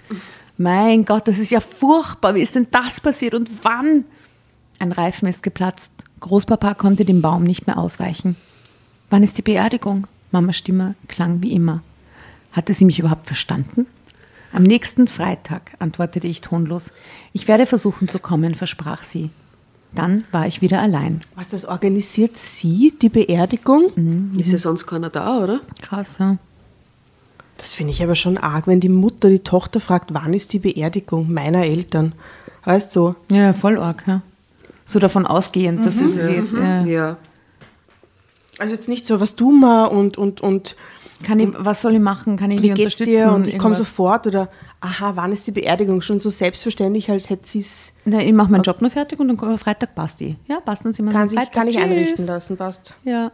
Mein 0.58 1.04
Gott, 1.06 1.28
das 1.28 1.38
ist 1.38 1.50
ja 1.52 1.60
furchtbar. 1.60 2.36
Wie 2.36 2.42
ist 2.42 2.56
denn 2.56 2.68
das 2.72 3.00
passiert 3.02 3.34
und 3.34 3.50
wann? 3.64 4.06
Ein 4.80 4.92
Reifen 4.92 5.28
ist 5.28 5.44
geplatzt. 5.44 5.92
Großpapa 6.22 6.74
konnte 6.76 7.06
dem 7.06 7.22
Baum 7.22 7.44
nicht 7.44 7.68
mehr 7.68 7.78
ausweichen. 7.78 8.36
Wann 9.10 9.24
ist 9.24 9.38
die 9.38 9.42
Beerdigung? 9.42 10.08
Mamas 10.32 10.58
Stimme 10.58 10.96
klang 11.08 11.42
wie 11.44 11.54
immer. 11.54 11.82
Hatte 12.52 12.74
sie 12.74 12.86
mich 12.86 13.00
überhaupt 13.00 13.28
verstanden? 13.28 13.86
Am 14.56 14.64
nächsten 14.64 15.08
Freitag, 15.08 15.74
antwortete 15.80 16.28
ich 16.28 16.42
tonlos. 16.42 16.94
Ich 17.34 17.48
werde 17.48 17.66
versuchen 17.66 18.08
zu 18.08 18.20
kommen, 18.20 18.56
versprach 18.56 19.04
sie. 19.04 19.30
Dann 19.94 20.24
war 20.32 20.48
ich 20.48 20.62
wieder 20.62 20.82
allein. 20.82 21.22
Was 21.36 21.50
das 21.50 21.66
organisiert 21.66 22.38
sie, 22.38 22.94
die 23.02 23.10
Beerdigung? 23.10 23.92
Ist 24.38 24.52
ja 24.52 24.58
sonst 24.58 24.88
keiner 24.88 25.10
da, 25.10 25.40
oder? 25.40 25.62
Krass, 25.82 26.18
ja. 26.20 26.38
Das 27.58 27.74
finde 27.74 27.94
ich 27.94 28.04
aber 28.04 28.16
schon 28.16 28.38
arg, 28.38 28.68
wenn 28.68 28.80
die 28.80 28.90
Mutter 28.90 29.30
die 29.30 29.40
Tochter 29.40 29.80
fragt, 29.80 30.14
wann 30.14 30.34
ist 30.34 30.54
die 30.54 30.60
Beerdigung 30.60 31.32
meiner 31.32 31.66
Eltern. 31.66 32.14
Weißt 32.66 32.96
du? 32.96 33.14
Ja, 33.32 33.54
voll 33.54 33.78
arg, 33.78 34.04
ja. 34.08 34.22
So 34.86 35.00
davon 35.00 35.26
ausgehend, 35.26 35.86
dass 35.86 36.00
es 36.00 36.16
jetzt. 36.16 36.54
Ja. 36.54 36.86
Ja. 36.86 37.18
Also 38.58 38.76
jetzt 38.76 38.88
nicht 38.88 39.08
so, 39.08 39.20
was 39.20 39.36
du 39.36 39.52
mal 39.52 39.86
und, 39.86 40.18
und, 40.18 40.42
und 40.42 40.76
Kann 41.26 41.40
ich, 41.40 41.50
was 41.58 41.82
soll 41.82 41.96
ich 41.96 42.00
machen? 42.00 42.38
Kann 42.38 42.52
ich 42.52 42.60
wie 42.60 42.70
die 42.70 42.74
geht's 42.76 43.00
unterstützen? 43.00 43.12
dir 43.12 43.32
und 43.32 43.48
ich 43.48 43.58
komme 43.58 43.76
sofort 43.76 44.28
oder 44.28 44.50
aha, 44.80 45.14
wann 45.16 45.32
ist 45.32 45.48
die 45.48 45.52
Beerdigung? 45.52 46.02
Schon 46.02 46.20
so 46.20 46.30
selbstverständlich, 46.30 47.10
als 47.10 47.30
hätte 47.30 47.48
sie 47.48 47.60
es, 47.60 47.94
Na, 48.06 48.22
ich 48.22 48.32
mache 48.34 48.52
meinen 48.52 48.64
Job 48.64 48.82
nur 48.82 48.92
fertig 48.92 49.20
und 49.20 49.28
dann 49.28 49.38
kommen 49.38 49.52
wir 49.52 49.58
Freitag 49.58 49.96
passt 49.96 50.20
die. 50.20 50.36
Ja, 50.48 50.60
passt 50.60 50.86
dann 50.86 50.94
sind 50.94 51.06
wir 51.06 51.12
kann 51.12 51.28
sich, 51.30 51.38
Freitag. 51.40 51.54
kann 51.54 51.68
ich 51.68 51.76
Tschüss. 51.76 51.84
einrichten 51.84 52.28
lassen, 52.28 52.58
passt. 52.58 52.96
Ja. 53.04 53.32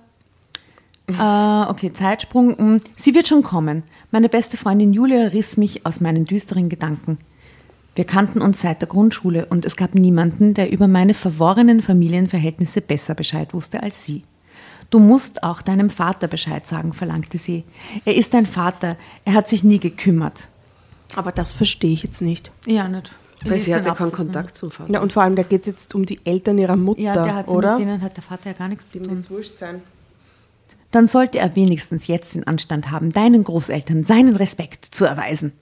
Äh, 1.07 1.69
okay, 1.69 1.91
Zeitsprung. 1.91 2.57
Hm, 2.57 2.81
Sie 2.95 3.13
wird 3.13 3.27
schon 3.27 3.43
kommen. 3.43 3.83
Meine 4.11 4.29
beste 4.29 4.57
Freundin 4.57 4.93
Julia 4.93 5.27
riss 5.27 5.57
mich 5.57 5.85
aus 5.85 5.99
meinen 5.99 6.25
düsteren 6.25 6.69
Gedanken. 6.69 7.17
Wir 7.95 8.05
kannten 8.05 8.41
uns 8.41 8.61
seit 8.61 8.81
der 8.81 8.87
Grundschule 8.87 9.47
und 9.47 9.65
es 9.65 9.75
gab 9.75 9.95
niemanden, 9.95 10.53
der 10.53 10.71
über 10.71 10.87
meine 10.87 11.13
verworrenen 11.13 11.81
Familienverhältnisse 11.81 12.79
besser 12.79 13.15
Bescheid 13.15 13.53
wusste 13.53 13.83
als 13.83 14.05
sie. 14.05 14.23
Du 14.91 14.99
musst 14.99 15.41
auch 15.41 15.61
deinem 15.61 15.89
Vater 15.89 16.27
Bescheid 16.27 16.67
sagen, 16.67 16.93
verlangte 16.93 17.37
sie. 17.37 17.63
Er 18.05 18.15
ist 18.15 18.33
dein 18.33 18.45
Vater, 18.45 18.97
er 19.25 19.33
hat 19.33 19.49
sich 19.49 19.63
nie 19.63 19.79
gekümmert. 19.79 20.47
Aber 21.15 21.31
das 21.31 21.51
verstehe 21.53 21.93
ich 21.93 22.03
jetzt 22.03 22.21
nicht. 22.21 22.51
Ja, 22.65 22.87
nicht. 22.87 23.11
Weil 23.43 23.57
sie 23.57 23.73
hatte 23.73 23.91
keinen 23.93 24.11
Kontakt 24.11 24.55
zum 24.55 24.69
Vater. 24.69 24.91
Ja, 24.93 25.01
und 25.01 25.13
vor 25.13 25.23
allem, 25.23 25.35
da 25.35 25.43
geht 25.43 25.61
es 25.61 25.67
jetzt 25.67 25.95
um 25.95 26.05
die 26.05 26.19
Eltern 26.25 26.57
ihrer 26.57 26.75
Mutter, 26.75 27.01
Ja, 27.01 27.13
der 27.23 27.35
hat, 27.35 27.47
oder? 27.47 27.71
mit 27.77 27.87
denen 27.87 28.01
hat 28.01 28.15
der 28.17 28.23
Vater 28.23 28.51
ja 28.51 28.53
gar 28.55 28.67
nichts 28.67 28.91
zu 28.91 28.99
tun. 28.99 29.15
muss 29.15 29.29
wurscht 29.31 29.57
sein. 29.57 29.81
Dann 30.91 31.07
sollte 31.07 31.39
er 31.39 31.55
wenigstens 31.55 32.07
jetzt 32.07 32.35
den 32.35 32.45
Anstand 32.45 32.91
haben, 32.91 33.11
deinen 33.13 33.43
Großeltern 33.45 34.03
seinen 34.03 34.35
Respekt 34.35 34.85
zu 34.93 35.05
erweisen. 35.05 35.53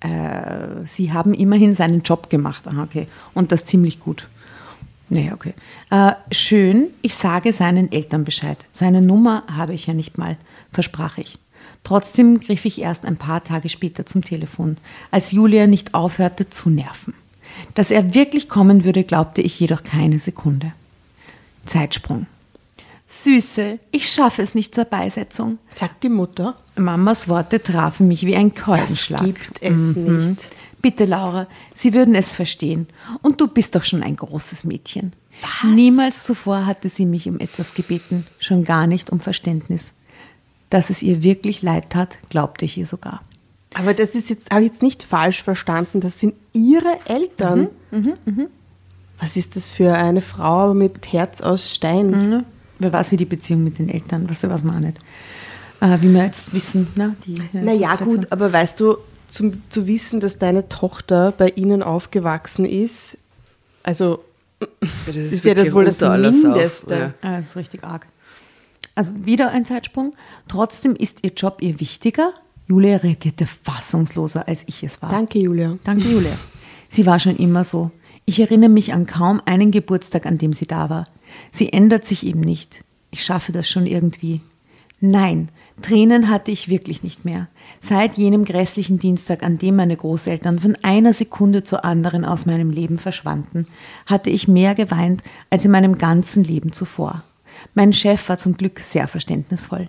Äh, 0.00 0.86
sie 0.86 1.12
haben 1.12 1.34
immerhin 1.34 1.74
seinen 1.74 2.00
Job 2.02 2.30
gemacht. 2.30 2.66
Aha, 2.66 2.82
okay. 2.82 3.06
Und 3.34 3.52
das 3.52 3.64
ziemlich 3.64 4.00
gut. 4.00 4.28
Naja, 5.14 5.32
okay. 5.32 5.54
Äh, 5.90 6.12
schön, 6.32 6.88
ich 7.02 7.14
sage 7.14 7.52
seinen 7.52 7.92
Eltern 7.92 8.24
Bescheid. 8.24 8.58
Seine 8.72 9.00
Nummer 9.00 9.44
habe 9.54 9.74
ich 9.74 9.86
ja 9.86 9.94
nicht 9.94 10.18
mal, 10.18 10.36
versprach 10.72 11.18
ich. 11.18 11.38
Trotzdem 11.84 12.40
griff 12.40 12.64
ich 12.64 12.80
erst 12.80 13.04
ein 13.04 13.16
paar 13.16 13.44
Tage 13.44 13.68
später 13.68 14.06
zum 14.06 14.24
Telefon, 14.24 14.76
als 15.10 15.32
Julia 15.32 15.66
nicht 15.66 15.94
aufhörte 15.94 16.48
zu 16.50 16.70
nerven. 16.70 17.14
Dass 17.74 17.90
er 17.90 18.14
wirklich 18.14 18.48
kommen 18.48 18.84
würde, 18.84 19.04
glaubte 19.04 19.42
ich 19.42 19.60
jedoch 19.60 19.84
keine 19.84 20.18
Sekunde. 20.18 20.72
Zeitsprung. 21.66 22.26
Süße, 23.06 23.78
ich 23.92 24.08
schaffe 24.10 24.42
es 24.42 24.54
nicht 24.54 24.74
zur 24.74 24.86
Beisetzung. 24.86 25.58
Sagt 25.74 26.02
die 26.02 26.08
Mutter. 26.08 26.56
Mamas 26.74 27.28
Worte 27.28 27.62
trafen 27.62 28.08
mich 28.08 28.26
wie 28.26 28.34
ein 28.34 28.52
Das 28.52 28.64
Keulenschlag. 28.64 29.22
gibt 29.24 29.62
es 29.62 29.94
nicht. 29.94 30.48
Bitte, 30.84 31.06
Laura, 31.06 31.46
Sie 31.72 31.94
würden 31.94 32.14
es 32.14 32.34
verstehen. 32.34 32.88
Und 33.22 33.40
du 33.40 33.48
bist 33.48 33.74
doch 33.74 33.86
schon 33.86 34.02
ein 34.02 34.16
großes 34.16 34.64
Mädchen. 34.64 35.14
Niemals 35.64 36.24
zuvor 36.24 36.66
hatte 36.66 36.90
sie 36.90 37.06
mich 37.06 37.26
um 37.26 37.40
etwas 37.40 37.72
gebeten, 37.72 38.26
schon 38.38 38.64
gar 38.64 38.86
nicht 38.86 39.08
um 39.08 39.18
Verständnis. 39.18 39.94
Dass 40.68 40.90
es 40.90 41.02
ihr 41.02 41.22
wirklich 41.22 41.62
leid 41.62 41.88
tat, 41.88 42.18
glaubte 42.28 42.66
ich 42.66 42.76
ihr 42.76 42.84
sogar. 42.84 43.22
Aber 43.72 43.94
das 43.94 44.14
ist 44.14 44.28
jetzt, 44.28 44.50
habe 44.50 44.60
ich 44.60 44.72
jetzt 44.72 44.82
nicht 44.82 45.04
falsch 45.04 45.42
verstanden. 45.42 46.00
Das 46.00 46.20
sind 46.20 46.34
ihre 46.52 46.98
Eltern. 47.06 47.68
Was 49.18 49.38
ist 49.38 49.56
das 49.56 49.70
für 49.70 49.94
eine 49.94 50.20
Frau 50.20 50.74
mit 50.74 51.10
Herz 51.14 51.40
aus 51.40 51.74
Stein? 51.74 52.10
Mhm. 52.10 52.44
Wer 52.78 52.92
weiß, 52.92 53.10
wie 53.12 53.16
die 53.16 53.24
Beziehung 53.24 53.64
mit 53.64 53.78
den 53.78 53.88
Eltern, 53.88 54.28
was 54.28 54.42
weiß 54.42 54.62
man 54.62 54.76
auch 54.76 54.80
nicht. 54.80 54.98
Äh, 55.80 55.96
wie 56.02 56.12
wir 56.12 56.24
jetzt 56.24 56.52
wissen, 56.52 56.88
ne? 56.94 57.16
Die, 57.24 57.36
äh, 57.56 57.62
Naja, 57.62 57.96
gut, 57.96 58.30
aber 58.30 58.52
weißt 58.52 58.78
du, 58.80 58.98
zum, 59.34 59.68
zu 59.68 59.88
wissen, 59.88 60.20
dass 60.20 60.38
deine 60.38 60.68
Tochter 60.68 61.32
bei 61.32 61.48
ihnen 61.48 61.82
aufgewachsen 61.82 62.64
ist, 62.64 63.18
also 63.82 64.22
das 65.06 65.16
ist, 65.16 65.44
ja 65.44 65.54
das 65.54 65.72
wohl 65.72 65.84
das. 65.84 66.00
Mindeste. 66.00 66.94
Ja. 66.94 67.14
Ah, 67.20 67.38
das 67.38 67.46
ist 67.46 67.56
richtig 67.56 67.82
arg. 67.82 68.06
Also 68.94 69.12
wieder 69.26 69.50
ein 69.50 69.64
Zeitsprung. 69.64 70.14
Trotzdem 70.46 70.94
ist 70.94 71.24
ihr 71.24 71.32
Job 71.32 71.58
ihr 71.60 71.80
wichtiger. 71.80 72.32
Julia 72.68 72.96
reagierte 72.96 73.46
fassungsloser, 73.46 74.46
als 74.46 74.62
ich 74.66 74.84
es 74.84 75.02
war. 75.02 75.10
Danke, 75.10 75.40
Julia. 75.40 75.76
Danke, 75.82 76.08
Julia. 76.08 76.32
Sie 76.88 77.04
war 77.04 77.18
schon 77.18 77.36
immer 77.36 77.64
so. 77.64 77.90
Ich 78.26 78.38
erinnere 78.38 78.70
mich 78.70 78.94
an 78.94 79.06
kaum 79.06 79.42
einen 79.44 79.72
Geburtstag, 79.72 80.26
an 80.26 80.38
dem 80.38 80.52
sie 80.52 80.66
da 80.66 80.88
war. 80.88 81.06
Sie 81.50 81.72
ändert 81.72 82.06
sich 82.06 82.24
eben 82.24 82.40
nicht. 82.40 82.84
Ich 83.10 83.24
schaffe 83.24 83.50
das 83.50 83.68
schon 83.68 83.84
irgendwie. 83.84 84.40
Nein, 85.00 85.50
Tränen 85.82 86.30
hatte 86.30 86.50
ich 86.50 86.68
wirklich 86.68 87.02
nicht 87.02 87.24
mehr. 87.24 87.48
Seit 87.80 88.16
jenem 88.16 88.44
grässlichen 88.44 88.98
Dienstag, 88.98 89.42
an 89.42 89.58
dem 89.58 89.76
meine 89.76 89.96
Großeltern 89.96 90.60
von 90.60 90.76
einer 90.82 91.12
Sekunde 91.12 91.64
zur 91.64 91.84
anderen 91.84 92.24
aus 92.24 92.46
meinem 92.46 92.70
Leben 92.70 92.98
verschwanden, 92.98 93.66
hatte 94.06 94.30
ich 94.30 94.46
mehr 94.46 94.74
geweint 94.74 95.22
als 95.50 95.64
in 95.64 95.72
meinem 95.72 95.98
ganzen 95.98 96.44
Leben 96.44 96.72
zuvor. 96.72 97.24
Mein 97.74 97.92
Chef 97.92 98.28
war 98.28 98.38
zum 98.38 98.56
Glück 98.56 98.80
sehr 98.80 99.08
verständnisvoll. 99.08 99.88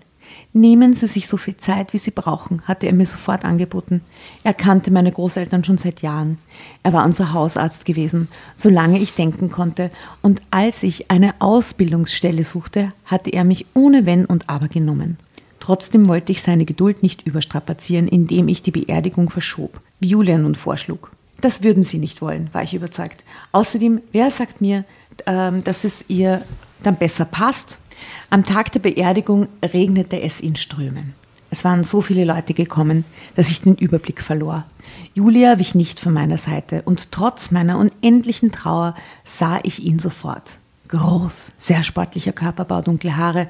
Nehmen 0.54 0.96
Sie 0.96 1.08
sich 1.08 1.28
so 1.28 1.38
viel 1.38 1.58
Zeit, 1.58 1.94
wie 1.94 1.98
Sie 1.98 2.12
brauchen, 2.12 2.62
hatte 2.64 2.88
er 2.88 2.94
mir 2.94 3.06
sofort 3.06 3.46
angeboten. 3.46 4.02
Er 4.44 4.54
kannte 4.54 4.90
meine 4.90 5.12
Großeltern 5.12 5.64
schon 5.64 5.78
seit 5.78 6.02
Jahren. 6.02 6.40
Er 6.82 6.94
war 6.94 7.06
unser 7.06 7.34
Hausarzt 7.34 7.86
gewesen, 7.86 8.28
solange 8.56 9.00
ich 9.00 9.14
denken 9.14 9.52
konnte. 9.52 9.92
Und 10.24 10.42
als 10.52 10.82
ich 10.82 11.12
eine 11.12 11.36
Ausbildungsstelle 11.40 12.44
suchte, 12.44 12.90
hatte 13.06 13.32
er 13.32 13.44
mich 13.44 13.68
ohne 13.74 14.06
Wenn 14.06 14.26
und 14.26 14.50
Aber 14.50 14.68
genommen. 14.68 15.18
Trotzdem 15.66 16.08
wollte 16.08 16.32
ich 16.32 16.44
seine 16.44 16.64
Geduld 16.64 17.02
nicht 17.02 17.26
überstrapazieren, 17.26 18.08
indem 18.08 18.50
ich 18.50 18.62
die 18.62 18.70
Beerdigung 18.70 19.32
verschob, 19.32 19.82
wie 20.00 20.10
Julia 20.10 20.38
nun 20.38 20.54
vorschlug. 20.54 21.10
Das 21.42 21.64
würden 21.64 21.84
Sie 21.84 21.98
nicht 21.98 22.22
wollen, 22.22 22.50
war 22.52 22.62
ich 22.62 22.76
überzeugt. 22.76 23.24
Außerdem, 23.52 24.00
wer 24.12 24.30
sagt 24.30 24.62
mir, 24.62 24.86
ähm, 25.26 25.64
dass 25.64 25.84
es 25.84 26.06
ihr 26.08 26.44
dann 26.84 26.98
besser 26.98 27.26
passt? 27.26 27.80
Am 28.30 28.44
Tag 28.44 28.74
der 28.74 28.80
Beerdigung 28.80 29.48
regnete 29.64 30.22
es 30.22 30.40
in 30.40 30.56
Strömen. 30.56 31.16
Es 31.50 31.64
waren 31.64 31.84
so 31.84 32.02
viele 32.02 32.26
Leute 32.26 32.54
gekommen, 32.54 33.04
dass 33.34 33.50
ich 33.50 33.62
den 33.62 33.74
Überblick 33.74 34.22
verlor. 34.22 34.66
Julia 35.16 35.58
wich 35.58 35.74
nicht 35.74 36.00
von 36.00 36.14
meiner 36.14 36.38
Seite 36.38 36.84
und 36.84 37.12
trotz 37.12 37.50
meiner 37.50 37.80
unendlichen 37.80 38.52
Trauer 38.52 38.94
sah 39.24 39.62
ich 39.64 39.82
ihn 39.82 39.98
sofort. 39.98 40.60
Groß, 40.90 41.54
sehr 41.58 41.82
sportlicher 41.82 42.34
Körperbau, 42.34 42.84
dunkle 42.84 43.18
Haare. 43.18 43.50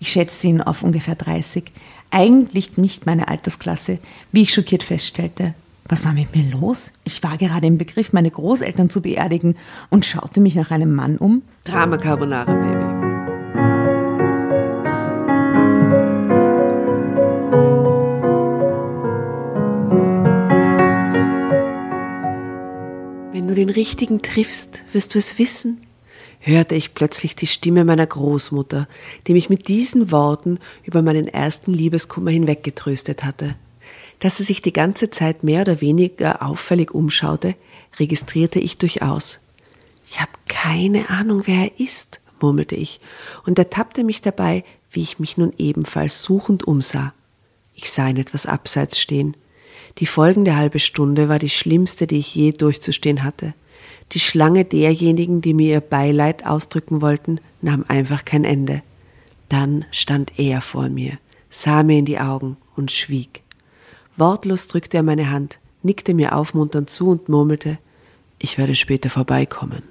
Ich 0.00 0.08
schätzte 0.10 0.48
ihn 0.48 0.60
auf 0.60 0.82
ungefähr 0.82 1.14
30. 1.14 1.64
Eigentlich 2.10 2.76
nicht 2.76 3.06
meine 3.06 3.28
Altersklasse, 3.28 3.98
wie 4.32 4.42
ich 4.42 4.54
schockiert 4.54 4.82
feststellte. 4.82 5.54
Was 5.86 6.04
war 6.04 6.12
mit 6.12 6.34
mir 6.34 6.50
los? 6.50 6.92
Ich 7.04 7.22
war 7.22 7.36
gerade 7.36 7.66
im 7.66 7.76
Begriff, 7.76 8.12
meine 8.12 8.30
Großeltern 8.30 8.88
zu 8.88 9.02
beerdigen 9.02 9.56
und 9.90 10.06
schaute 10.06 10.40
mich 10.40 10.54
nach 10.54 10.70
einem 10.70 10.94
Mann 10.94 11.18
um. 11.18 11.42
Drama 11.64 11.98
Carbonara, 11.98 12.54
Baby. 12.54 13.04
Wenn 23.32 23.48
du 23.48 23.54
den 23.54 23.68
richtigen 23.68 24.22
triffst, 24.22 24.84
wirst 24.92 25.14
du 25.14 25.18
es 25.18 25.38
wissen, 25.38 25.82
hörte 26.44 26.74
ich 26.74 26.94
plötzlich 26.94 27.34
die 27.34 27.46
Stimme 27.46 27.84
meiner 27.84 28.06
Großmutter, 28.06 28.86
die 29.26 29.32
mich 29.32 29.48
mit 29.48 29.68
diesen 29.68 30.10
Worten 30.10 30.58
über 30.84 31.00
meinen 31.00 31.26
ersten 31.26 31.72
Liebeskummer 31.72 32.30
hinweggetröstet 32.30 33.24
hatte. 33.24 33.56
Dass 34.20 34.36
sie 34.36 34.44
sich 34.44 34.60
die 34.62 34.72
ganze 34.72 35.10
Zeit 35.10 35.42
mehr 35.42 35.62
oder 35.62 35.80
weniger 35.80 36.42
auffällig 36.42 36.94
umschaute, 36.94 37.54
registrierte 37.98 38.58
ich 38.58 38.78
durchaus. 38.78 39.40
Ich 40.06 40.20
habe 40.20 40.32
keine 40.48 41.08
Ahnung, 41.08 41.42
wer 41.46 41.64
er 41.64 41.80
ist, 41.80 42.20
murmelte 42.40 42.76
ich 42.76 43.00
und 43.46 43.58
ertappte 43.58 44.04
mich 44.04 44.20
dabei, 44.20 44.64
wie 44.90 45.02
ich 45.02 45.18
mich 45.18 45.38
nun 45.38 45.52
ebenfalls 45.56 46.22
suchend 46.22 46.64
umsah. 46.64 47.14
Ich 47.74 47.90
sah 47.90 48.08
ihn 48.08 48.18
etwas 48.18 48.46
abseits 48.46 49.00
stehen. 49.00 49.36
Die 49.98 50.06
folgende 50.06 50.56
halbe 50.56 50.78
Stunde 50.78 51.28
war 51.28 51.38
die 51.38 51.50
schlimmste, 51.50 52.06
die 52.06 52.18
ich 52.18 52.34
je 52.34 52.50
durchzustehen 52.50 53.22
hatte. 53.22 53.54
Die 54.14 54.20
Schlange 54.20 54.64
derjenigen, 54.64 55.40
die 55.40 55.54
mir 55.54 55.74
ihr 55.74 55.80
Beileid 55.80 56.46
ausdrücken 56.46 57.02
wollten, 57.02 57.40
nahm 57.60 57.84
einfach 57.88 58.24
kein 58.24 58.44
Ende. 58.44 58.82
Dann 59.48 59.84
stand 59.90 60.38
er 60.38 60.60
vor 60.60 60.88
mir, 60.88 61.18
sah 61.50 61.82
mir 61.82 61.98
in 61.98 62.04
die 62.04 62.20
Augen 62.20 62.56
und 62.76 62.92
schwieg. 62.92 63.42
Wortlos 64.16 64.68
drückte 64.68 64.98
er 64.98 65.02
meine 65.02 65.30
Hand, 65.30 65.58
nickte 65.82 66.14
mir 66.14 66.36
aufmunternd 66.36 66.88
zu 66.88 67.08
und 67.08 67.28
murmelte, 67.28 67.78
ich 68.38 68.56
werde 68.56 68.76
später 68.76 69.10
vorbeikommen. 69.10 69.82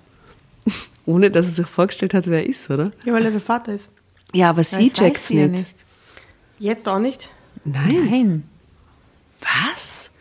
Ohne 1.05 1.29
dass 1.29 1.47
er 1.47 1.51
sich 1.51 1.67
vorgestellt 1.67 2.13
hat, 2.13 2.27
wer 2.27 2.43
er 2.43 2.49
ist, 2.49 2.69
oder? 2.69 2.91
Ja, 3.03 3.13
weil 3.13 3.25
er 3.25 3.31
der 3.31 3.41
Vater 3.41 3.73
ist. 3.73 3.89
Ja, 4.33 4.49
aber 4.49 4.63
sie 4.63 4.89
checkt's 4.89 5.27
sie 5.27 5.39
ja 5.39 5.47
nicht. 5.47 5.75
Jetzt 6.59 6.87
auch 6.87 6.99
nicht? 6.99 7.29
Nein. 7.65 8.09
Nein. 8.09 8.43
Was? 9.41 10.11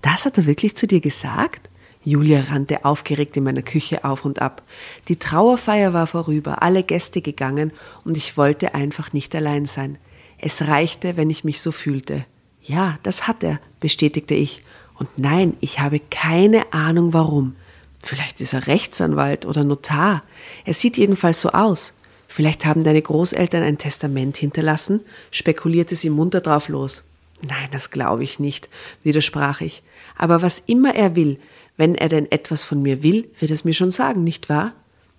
Das 0.00 0.26
hat 0.26 0.36
er 0.36 0.46
wirklich 0.46 0.76
zu 0.76 0.88
dir 0.88 1.00
gesagt? 1.00 1.68
Julia 2.04 2.40
rannte 2.40 2.84
aufgeregt 2.84 3.36
in 3.36 3.44
meiner 3.44 3.62
Küche 3.62 4.04
auf 4.04 4.24
und 4.24 4.42
ab. 4.42 4.62
Die 5.08 5.16
Trauerfeier 5.16 5.92
war 5.92 6.06
vorüber, 6.06 6.62
alle 6.62 6.82
Gäste 6.82 7.20
gegangen 7.20 7.72
und 8.04 8.16
ich 8.16 8.36
wollte 8.36 8.74
einfach 8.74 9.12
nicht 9.12 9.34
allein 9.34 9.66
sein. 9.66 9.98
Es 10.38 10.66
reichte, 10.66 11.16
wenn 11.16 11.30
ich 11.30 11.44
mich 11.44 11.60
so 11.60 11.70
fühlte. 11.70 12.24
Ja, 12.60 12.98
das 13.02 13.28
hat 13.28 13.44
er, 13.44 13.60
bestätigte 13.80 14.34
ich. 14.34 14.62
Und 14.98 15.18
nein, 15.18 15.56
ich 15.60 15.80
habe 15.80 16.00
keine 16.00 16.72
Ahnung 16.72 17.12
warum. 17.12 17.54
Vielleicht 18.02 18.40
ist 18.40 18.52
er 18.52 18.66
Rechtsanwalt 18.66 19.46
oder 19.46 19.62
Notar. 19.62 20.24
Er 20.64 20.74
sieht 20.74 20.96
jedenfalls 20.96 21.40
so 21.40 21.50
aus. 21.50 21.94
Vielleicht 22.26 22.64
haben 22.64 22.82
deine 22.82 23.02
Großeltern 23.02 23.62
ein 23.62 23.78
Testament 23.78 24.36
hinterlassen, 24.36 25.00
spekulierte 25.30 25.94
sie 25.94 26.10
munter 26.10 26.40
drauf 26.40 26.68
los. 26.68 27.04
Nein, 27.42 27.68
das 27.72 27.90
glaube 27.90 28.22
ich 28.24 28.38
nicht, 28.38 28.68
widersprach 29.02 29.60
ich. 29.60 29.82
Aber 30.16 30.42
was 30.42 30.62
immer 30.66 30.94
er 30.94 31.14
will, 31.14 31.38
wenn 31.76 31.94
er 31.94 32.08
denn 32.08 32.30
etwas 32.30 32.64
von 32.64 32.82
mir 32.82 33.02
will, 33.02 33.28
wird 33.38 33.50
er 33.50 33.54
es 33.54 33.64
mir 33.64 33.74
schon 33.74 33.90
sagen, 33.90 34.24
nicht 34.24 34.48
wahr? 34.48 34.72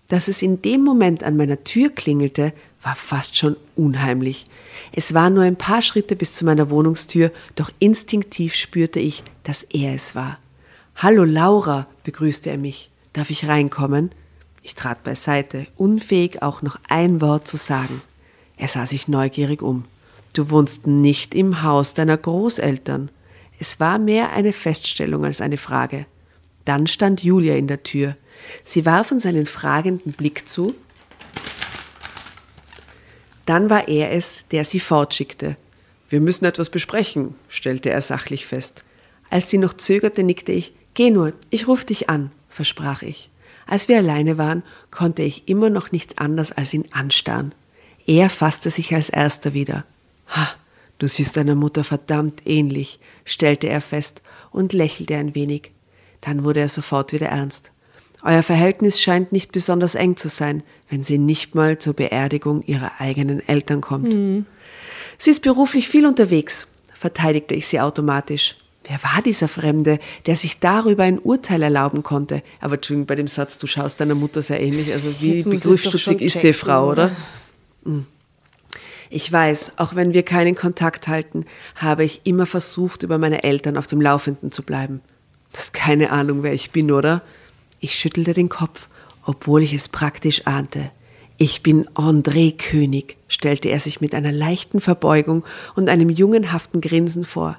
Dass 0.07 0.27
es 0.27 0.41
in 0.41 0.61
dem 0.61 0.81
Moment 0.83 1.23
an 1.23 1.37
meiner 1.37 1.63
Tür 1.63 1.89
klingelte, 1.89 2.53
war 2.81 2.95
fast 2.95 3.37
schon 3.37 3.55
unheimlich. 3.75 4.45
Es 4.91 5.13
waren 5.13 5.33
nur 5.33 5.43
ein 5.43 5.55
paar 5.55 5.81
Schritte 5.81 6.15
bis 6.15 6.35
zu 6.35 6.45
meiner 6.45 6.69
Wohnungstür, 6.69 7.31
doch 7.55 7.71
instinktiv 7.79 8.55
spürte 8.55 8.99
ich, 8.99 9.23
dass 9.43 9.63
er 9.63 9.93
es 9.93 10.15
war. 10.15 10.37
Hallo 10.97 11.23
Laura, 11.23 11.87
begrüßte 12.03 12.49
er 12.49 12.57
mich. 12.57 12.91
Darf 13.13 13.29
ich 13.29 13.47
reinkommen? 13.47 14.11
Ich 14.61 14.75
trat 14.75 15.03
beiseite, 15.03 15.67
unfähig 15.77 16.41
auch 16.41 16.61
noch 16.61 16.77
ein 16.87 17.21
Wort 17.21 17.47
zu 17.47 17.57
sagen. 17.57 18.01
Er 18.57 18.67
sah 18.67 18.85
sich 18.85 19.07
neugierig 19.07 19.61
um. 19.61 19.85
Du 20.33 20.49
wohnst 20.49 20.87
nicht 20.87 21.35
im 21.35 21.63
Haus 21.63 21.93
deiner 21.93 22.17
Großeltern. 22.17 23.09
Es 23.59 23.79
war 23.79 23.99
mehr 23.99 24.31
eine 24.31 24.53
Feststellung 24.53 25.25
als 25.25 25.41
eine 25.41 25.57
Frage. 25.57 26.05
Dann 26.65 26.87
stand 26.87 27.23
Julia 27.23 27.55
in 27.55 27.67
der 27.67 27.83
Tür. 27.83 28.15
Sie 28.63 28.85
warf 28.85 29.11
uns 29.11 29.25
einen 29.25 29.45
fragenden 29.45 30.13
Blick 30.13 30.47
zu. 30.47 30.75
Dann 33.45 33.69
war 33.69 33.87
er 33.87 34.11
es, 34.11 34.45
der 34.51 34.63
sie 34.63 34.79
fortschickte. 34.79 35.57
Wir 36.09 36.21
müssen 36.21 36.45
etwas 36.45 36.69
besprechen, 36.69 37.35
stellte 37.49 37.89
er 37.89 38.01
sachlich 38.01 38.45
fest. 38.45 38.83
Als 39.29 39.49
sie 39.49 39.57
noch 39.57 39.73
zögerte, 39.73 40.23
nickte 40.23 40.51
ich. 40.51 40.73
Geh 40.93 41.09
nur, 41.09 41.33
ich 41.49 41.67
ruf 41.67 41.83
dich 41.83 42.09
an, 42.09 42.31
versprach 42.49 43.01
ich. 43.01 43.29
Als 43.65 43.87
wir 43.87 43.97
alleine 43.97 44.37
waren, 44.37 44.63
konnte 44.91 45.23
ich 45.23 45.47
immer 45.47 45.69
noch 45.69 45.91
nichts 45.91 46.17
anders 46.17 46.51
als 46.51 46.73
ihn 46.73 46.85
anstarren. 46.91 47.55
Er 48.05 48.29
fasste 48.29 48.69
sich 48.69 48.93
als 48.93 49.09
erster 49.09 49.53
wieder. 49.53 49.85
Ha, 50.27 50.49
du 50.99 51.07
siehst 51.07 51.37
deiner 51.37 51.55
Mutter 51.55 51.83
verdammt 51.83 52.41
ähnlich, 52.45 52.99
stellte 53.25 53.67
er 53.67 53.81
fest 53.81 54.21
und 54.51 54.73
lächelte 54.73 55.15
ein 55.15 55.35
wenig. 55.35 55.71
Dann 56.25 56.43
wurde 56.45 56.61
er 56.61 56.69
sofort 56.69 57.13
wieder 57.13 57.27
ernst. 57.27 57.71
Euer 58.23 58.43
Verhältnis 58.43 59.01
scheint 59.01 59.33
nicht 59.33 59.51
besonders 59.51 59.95
eng 59.95 60.15
zu 60.15 60.29
sein, 60.29 60.63
wenn 60.89 61.03
sie 61.03 61.17
nicht 61.17 61.55
mal 61.55 61.77
zur 61.77 61.93
Beerdigung 61.93 62.63
ihrer 62.63 62.91
eigenen 62.99 63.45
Eltern 63.47 63.81
kommt. 63.81 64.13
Mhm. 64.13 64.45
Sie 65.17 65.29
ist 65.29 65.41
beruflich 65.41 65.89
viel 65.89 66.05
unterwegs, 66.05 66.67
verteidigte 66.97 67.53
ich 67.53 67.67
sie 67.67 67.81
automatisch. 67.81 68.55
Wer 68.85 69.01
war 69.03 69.21
dieser 69.21 69.47
Fremde, 69.47 69.99
der 70.25 70.35
sich 70.35 70.59
darüber 70.59 71.03
ein 71.03 71.19
Urteil 71.19 71.61
erlauben 71.61 72.03
konnte? 72.03 72.43
Aber 72.59 72.75
Entschuldigung, 72.75 73.07
bei 73.07 73.15
dem 73.15 73.27
Satz, 73.27 73.57
du 73.57 73.67
schaust 73.67 73.99
deiner 73.99 74.15
Mutter 74.15 74.41
sehr 74.41 74.59
ähnlich. 74.59 74.91
Also 74.93 75.13
wie 75.21 75.41
begriffsstutzig 75.41 76.21
ist 76.21 76.43
die 76.43 76.53
Frau, 76.53 76.89
oder? 76.89 77.15
Hm. 77.83 78.05
Ich 79.09 79.31
weiß, 79.31 79.73
auch 79.77 79.95
wenn 79.95 80.13
wir 80.13 80.23
keinen 80.23 80.55
Kontakt 80.55 81.07
halten, 81.07 81.45
habe 81.75 82.03
ich 82.03 82.21
immer 82.23 82.45
versucht, 82.45 83.03
über 83.03 83.17
meine 83.17 83.43
Eltern 83.43 83.77
auf 83.77 83.87
dem 83.87 84.01
Laufenden 84.01 84.51
zu 84.51 84.63
bleiben. 84.63 85.01
Du 85.53 85.59
hast 85.59 85.73
keine 85.73 86.11
Ahnung, 86.11 86.43
wer 86.43 86.53
ich 86.53 86.71
bin, 86.71 86.91
oder? 86.91 87.21
Ich 87.79 87.95
schüttelte 87.95 88.33
den 88.33 88.49
Kopf, 88.49 88.87
obwohl 89.23 89.61
ich 89.61 89.73
es 89.73 89.87
praktisch 89.87 90.45
ahnte. 90.47 90.89
Ich 91.37 91.63
bin 91.63 91.87
André 91.89 92.57
König, 92.57 93.17
stellte 93.27 93.69
er 93.69 93.79
sich 93.79 94.01
mit 94.01 94.15
einer 94.15 94.31
leichten 94.31 94.81
Verbeugung 94.81 95.43
und 95.75 95.89
einem 95.89 96.09
jungenhaften 96.09 96.81
Grinsen 96.81 97.23
vor. 97.23 97.57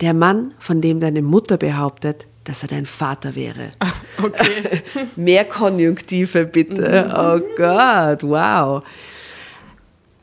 Der 0.00 0.14
Mann, 0.14 0.54
von 0.58 0.80
dem 0.80 1.00
deine 1.00 1.22
Mutter 1.22 1.56
behauptet, 1.56 2.26
dass 2.44 2.62
er 2.62 2.68
dein 2.68 2.86
Vater 2.86 3.34
wäre. 3.34 3.72
Ah, 3.80 3.92
okay. 4.22 4.82
Mehr 5.16 5.44
Konjunktive 5.44 6.46
bitte. 6.46 7.12
Oh 7.12 7.40
Gott, 7.56 8.22
wow. 8.22 8.82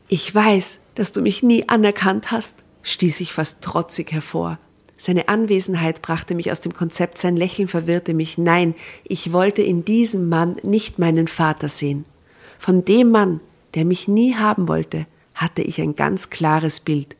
Ich 0.08 0.34
weiß, 0.34 0.80
dass 0.94 1.12
du 1.12 1.22
mich 1.22 1.42
nie 1.42 1.68
anerkannt 1.68 2.30
hast, 2.30 2.56
stieß 2.82 3.20
ich 3.20 3.32
fast 3.32 3.62
trotzig 3.62 4.12
hervor. 4.12 4.58
Seine 5.04 5.28
Anwesenheit 5.28 6.00
brachte 6.00 6.34
mich 6.34 6.50
aus 6.50 6.62
dem 6.62 6.72
Konzept, 6.72 7.18
sein 7.18 7.36
Lächeln 7.36 7.68
verwirrte 7.68 8.14
mich. 8.14 8.38
Nein, 8.38 8.74
ich 9.04 9.34
wollte 9.34 9.60
in 9.60 9.84
diesem 9.84 10.30
Mann 10.30 10.56
nicht 10.62 10.98
meinen 10.98 11.28
Vater 11.28 11.68
sehen. 11.68 12.06
Von 12.58 12.86
dem 12.86 13.10
Mann, 13.10 13.40
der 13.74 13.84
mich 13.84 14.08
nie 14.08 14.34
haben 14.34 14.66
wollte, 14.66 15.04
hatte 15.34 15.60
ich 15.60 15.78
ein 15.82 15.94
ganz 15.94 16.30
klares 16.30 16.80
Bild. 16.80 17.16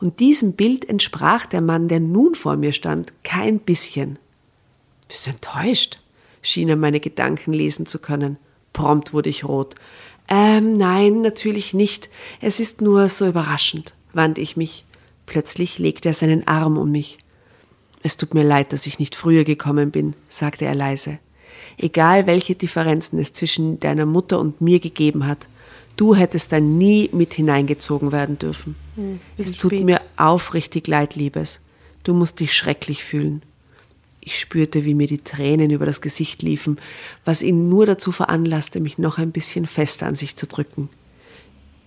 Und 0.00 0.18
diesem 0.18 0.54
Bild 0.54 0.88
entsprach 0.88 1.46
der 1.46 1.60
Mann, 1.60 1.86
der 1.86 2.00
nun 2.00 2.34
vor 2.34 2.56
mir 2.56 2.72
stand, 2.72 3.12
kein 3.22 3.60
bisschen. 3.60 4.18
Bist 5.06 5.28
du 5.28 5.30
enttäuscht? 5.30 6.00
schien 6.42 6.68
er 6.68 6.74
meine 6.74 6.98
Gedanken 6.98 7.52
lesen 7.52 7.86
zu 7.86 8.00
können. 8.00 8.36
Prompt 8.72 9.12
wurde 9.12 9.30
ich 9.30 9.44
rot. 9.44 9.76
Ähm, 10.26 10.76
nein, 10.76 11.22
natürlich 11.22 11.72
nicht. 11.72 12.08
Es 12.40 12.58
ist 12.58 12.80
nur 12.80 13.08
so 13.08 13.28
überraschend, 13.28 13.94
wandte 14.12 14.40
ich 14.40 14.56
mich. 14.56 14.84
Plötzlich 15.26 15.78
legte 15.78 16.08
er 16.08 16.14
seinen 16.14 16.48
Arm 16.48 16.76
um 16.76 16.90
mich. 16.90 17.18
Es 18.02 18.16
tut 18.16 18.34
mir 18.34 18.44
leid, 18.44 18.72
dass 18.72 18.86
ich 18.86 18.98
nicht 18.98 19.14
früher 19.14 19.44
gekommen 19.44 19.90
bin, 19.90 20.14
sagte 20.28 20.64
er 20.64 20.74
leise. 20.74 21.18
Egal 21.76 22.26
welche 22.26 22.54
Differenzen 22.54 23.18
es 23.18 23.32
zwischen 23.32 23.80
deiner 23.80 24.06
Mutter 24.06 24.38
und 24.38 24.60
mir 24.60 24.80
gegeben 24.80 25.26
hat, 25.26 25.48
du 25.96 26.14
hättest 26.14 26.52
da 26.52 26.60
nie 26.60 27.10
mit 27.12 27.34
hineingezogen 27.34 28.12
werden 28.12 28.38
dürfen. 28.38 28.76
Hm, 28.94 29.20
es 29.36 29.52
tut 29.52 29.72
spät. 29.72 29.84
mir 29.84 30.00
aufrichtig 30.16 30.86
leid, 30.86 31.14
Liebes. 31.14 31.60
Du 32.04 32.14
musst 32.14 32.40
dich 32.40 32.54
schrecklich 32.54 33.04
fühlen. 33.04 33.42
Ich 34.20 34.38
spürte, 34.38 34.84
wie 34.84 34.94
mir 34.94 35.06
die 35.06 35.18
Tränen 35.18 35.70
über 35.70 35.86
das 35.86 36.00
Gesicht 36.00 36.42
liefen, 36.42 36.80
was 37.24 37.42
ihn 37.42 37.68
nur 37.68 37.86
dazu 37.86 38.12
veranlasste, 38.12 38.80
mich 38.80 38.98
noch 38.98 39.18
ein 39.18 39.32
bisschen 39.32 39.66
fester 39.66 40.06
an 40.06 40.16
sich 40.16 40.36
zu 40.36 40.46
drücken. 40.46 40.88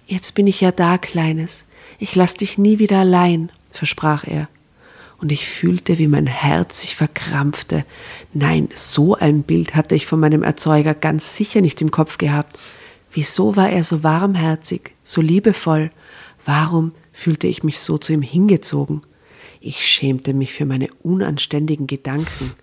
Jetzt 0.07 0.33
bin 0.35 0.47
ich 0.47 0.61
ja 0.61 0.71
da, 0.71 0.97
Kleines. 0.97 1.65
Ich 1.99 2.15
lass 2.15 2.33
dich 2.33 2.57
nie 2.57 2.79
wieder 2.79 2.99
allein, 2.99 3.51
versprach 3.69 4.25
er. 4.25 4.47
Und 5.21 5.31
ich 5.31 5.47
fühlte, 5.47 5.99
wie 5.99 6.07
mein 6.07 6.25
Herz 6.25 6.81
sich 6.81 6.95
verkrampfte. 6.95 7.85
Nein, 8.33 8.69
so 8.73 9.15
ein 9.15 9.43
Bild 9.43 9.75
hatte 9.75 9.93
ich 9.93 10.07
von 10.07 10.19
meinem 10.19 10.41
Erzeuger 10.41 10.95
ganz 10.95 11.37
sicher 11.37 11.61
nicht 11.61 11.79
im 11.79 11.91
Kopf 11.91 12.17
gehabt. 12.17 12.57
Wieso 13.11 13.55
war 13.55 13.69
er 13.69 13.83
so 13.83 14.03
warmherzig, 14.03 14.95
so 15.03 15.21
liebevoll? 15.21 15.91
Warum 16.43 16.93
fühlte 17.13 17.45
ich 17.45 17.63
mich 17.63 17.77
so 17.77 17.99
zu 17.99 18.13
ihm 18.13 18.23
hingezogen? 18.23 19.01
Ich 19.59 19.85
schämte 19.85 20.33
mich 20.33 20.53
für 20.53 20.65
meine 20.65 20.89
unanständigen 21.03 21.85
Gedanken. 21.85 22.53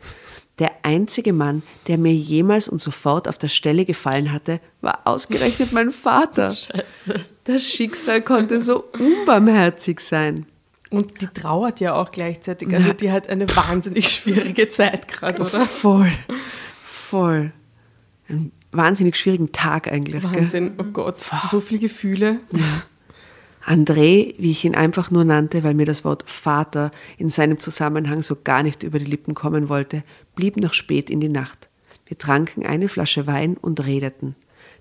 Der 0.58 0.72
einzige 0.82 1.32
Mann, 1.32 1.62
der 1.86 1.96
mir 1.96 2.12
jemals 2.12 2.68
und 2.68 2.80
sofort 2.80 3.28
auf 3.28 3.38
der 3.38 3.46
Stelle 3.46 3.84
gefallen 3.84 4.32
hatte, 4.32 4.60
war 4.80 5.02
ausgerechnet 5.04 5.72
mein 5.72 5.92
Vater. 5.92 6.50
Scheiße. 6.50 7.24
Das 7.44 7.62
Schicksal 7.62 8.22
konnte 8.22 8.58
so 8.58 8.82
unbarmherzig 8.98 10.00
sein. 10.00 10.46
Und 10.90 11.20
die 11.20 11.26
trauert 11.26 11.80
ja 11.80 11.94
auch 11.94 12.10
gleichzeitig. 12.10 12.74
Also 12.74 12.92
die 12.92 13.12
hat 13.12 13.28
eine 13.28 13.48
wahnsinnig 13.54 14.08
schwierige 14.08 14.68
Zeit 14.68 15.08
gerade, 15.08 15.42
oder? 15.42 15.66
Voll. 15.66 16.10
Voll. 16.82 17.52
Einen 18.28 18.52
wahnsinnig 18.72 19.16
schwierigen 19.16 19.52
Tag 19.52 19.90
eigentlich. 19.90 20.22
Wahnsinn, 20.22 20.76
gell? 20.76 20.86
oh 20.86 20.90
Gott. 20.92 21.30
So 21.50 21.60
viele 21.60 21.80
Gefühle. 21.80 22.40
Ja. 22.52 22.82
André, 23.66 24.34
wie 24.38 24.50
ich 24.50 24.64
ihn 24.64 24.74
einfach 24.74 25.10
nur 25.10 25.24
nannte, 25.24 25.62
weil 25.62 25.74
mir 25.74 25.84
das 25.84 26.02
Wort 26.02 26.24
Vater 26.26 26.90
in 27.18 27.28
seinem 27.28 27.58
Zusammenhang 27.58 28.22
so 28.22 28.36
gar 28.42 28.62
nicht 28.62 28.82
über 28.82 28.98
die 28.98 29.04
Lippen 29.04 29.34
kommen 29.34 29.68
wollte, 29.68 30.04
blieb 30.34 30.56
noch 30.56 30.72
spät 30.72 31.10
in 31.10 31.20
die 31.20 31.28
Nacht. 31.28 31.68
Wir 32.06 32.16
tranken 32.16 32.64
eine 32.64 32.88
Flasche 32.88 33.26
Wein 33.26 33.58
und 33.58 33.84
redeten. 33.84 34.36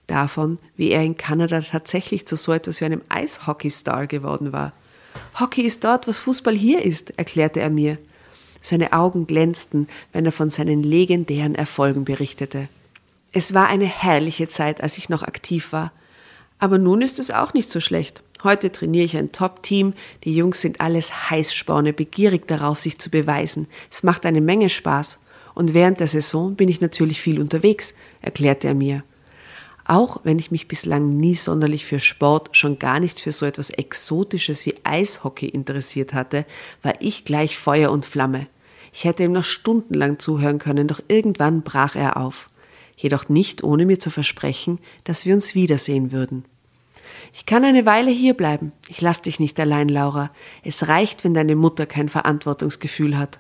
Davon, 0.08 0.58
wie 0.78 0.92
er 0.92 1.04
in 1.04 1.18
Kanada 1.18 1.60
tatsächlich 1.60 2.26
zu 2.26 2.38
so 2.38 2.54
etwas 2.54 2.80
wie 2.80 2.86
einem 2.86 3.02
Eishockeystar 3.10 4.08
geworden 4.08 4.54
war. 4.54 4.72
Hockey 5.40 5.62
ist 5.62 5.84
dort, 5.84 6.08
was 6.08 6.20
Fußball 6.20 6.56
hier 6.56 6.84
ist, 6.84 7.18
erklärte 7.18 7.60
er 7.60 7.70
mir. 7.70 7.98
Seine 8.62 8.94
Augen 8.94 9.28
glänzten, 9.28 9.88
wenn 10.12 10.26
er 10.26 10.32
von 10.32 10.50
seinen 10.50 10.84
legendären 10.84 11.56
Erfolgen 11.56 12.06
berichtete. 12.06 12.68
Es 13.34 13.54
war 13.54 13.68
eine 13.68 13.86
herrliche 13.86 14.48
Zeit, 14.48 14.82
als 14.82 14.98
ich 14.98 15.10
noch 15.10 15.24
aktiv 15.24 15.72
war. 15.72 15.92
Aber 16.60 16.78
nun 16.78 17.02
ist 17.02 17.20
es 17.20 17.32
auch 17.32 17.54
nicht 17.54 17.70
so 17.70 17.80
schlecht. 17.80 18.24
Heute 18.44 18.72
trainiere 18.72 19.06
ich 19.06 19.18
ein 19.18 19.32
Top-Team. 19.32 19.94
Die 20.24 20.36
Jungs 20.36 20.62
sind 20.62 20.82
alles 20.82 21.30
Heißsporne, 21.30 21.94
begierig 21.94 22.48
darauf, 22.48 22.80
sich 22.80 23.00
zu 23.00 23.10
beweisen. 23.10 23.68
Es 23.92 24.04
macht 24.04 24.26
eine 24.26 24.42
Menge 24.42 24.70
Spaß. 24.70 25.20
Und 25.54 25.74
während 25.74 26.00
der 26.00 26.08
Saison 26.08 26.56
bin 26.56 26.70
ich 26.70 26.82
natürlich 26.82 27.22
viel 27.22 27.42
unterwegs, 27.42 27.96
erklärte 28.22 28.68
er 28.68 28.76
mir. 28.76 29.04
Auch 29.90 30.20
wenn 30.24 30.38
ich 30.38 30.52
mich 30.52 30.68
bislang 30.68 31.16
nie 31.16 31.36
sonderlich 31.36 31.86
für 31.86 32.02
Sport, 32.02 32.50
schon 32.58 32.78
gar 32.78 33.00
nicht 33.00 33.22
für 33.22 33.32
so 33.32 33.46
etwas 33.46 33.70
Exotisches 33.70 34.66
wie 34.66 34.76
Eishockey 34.84 35.48
interessiert 35.48 36.14
hatte, 36.14 36.46
war 36.82 36.96
ich 37.00 37.24
gleich 37.24 37.58
Feuer 37.58 37.92
und 37.92 38.06
Flamme. 38.06 38.48
Ich 38.92 39.06
hätte 39.06 39.24
ihm 39.24 39.32
noch 39.32 39.46
stundenlang 39.46 40.20
zuhören 40.20 40.60
können, 40.60 40.90
doch 40.90 41.00
irgendwann 41.08 41.62
brach 41.62 41.96
er 41.96 42.18
auf. 42.18 42.50
Jedoch 42.98 43.30
nicht 43.30 43.64
ohne 43.64 43.86
mir 43.86 43.98
zu 43.98 44.10
versprechen, 44.10 44.80
dass 45.06 45.26
wir 45.26 45.34
uns 45.34 45.56
wiedersehen 45.56 46.12
würden. 46.12 46.44
Ich 47.32 47.46
kann 47.46 47.64
eine 47.64 47.86
Weile 47.86 48.12
hier 48.12 48.34
bleiben. 48.34 48.74
Ich 48.90 49.00
lass 49.00 49.22
dich 49.22 49.40
nicht 49.40 49.58
allein, 49.58 49.88
Laura. 49.88 50.32
Es 50.64 50.90
reicht, 50.90 51.24
wenn 51.24 51.34
deine 51.34 51.56
Mutter 51.56 51.86
kein 51.86 52.10
Verantwortungsgefühl 52.10 53.18
hat. 53.18 53.40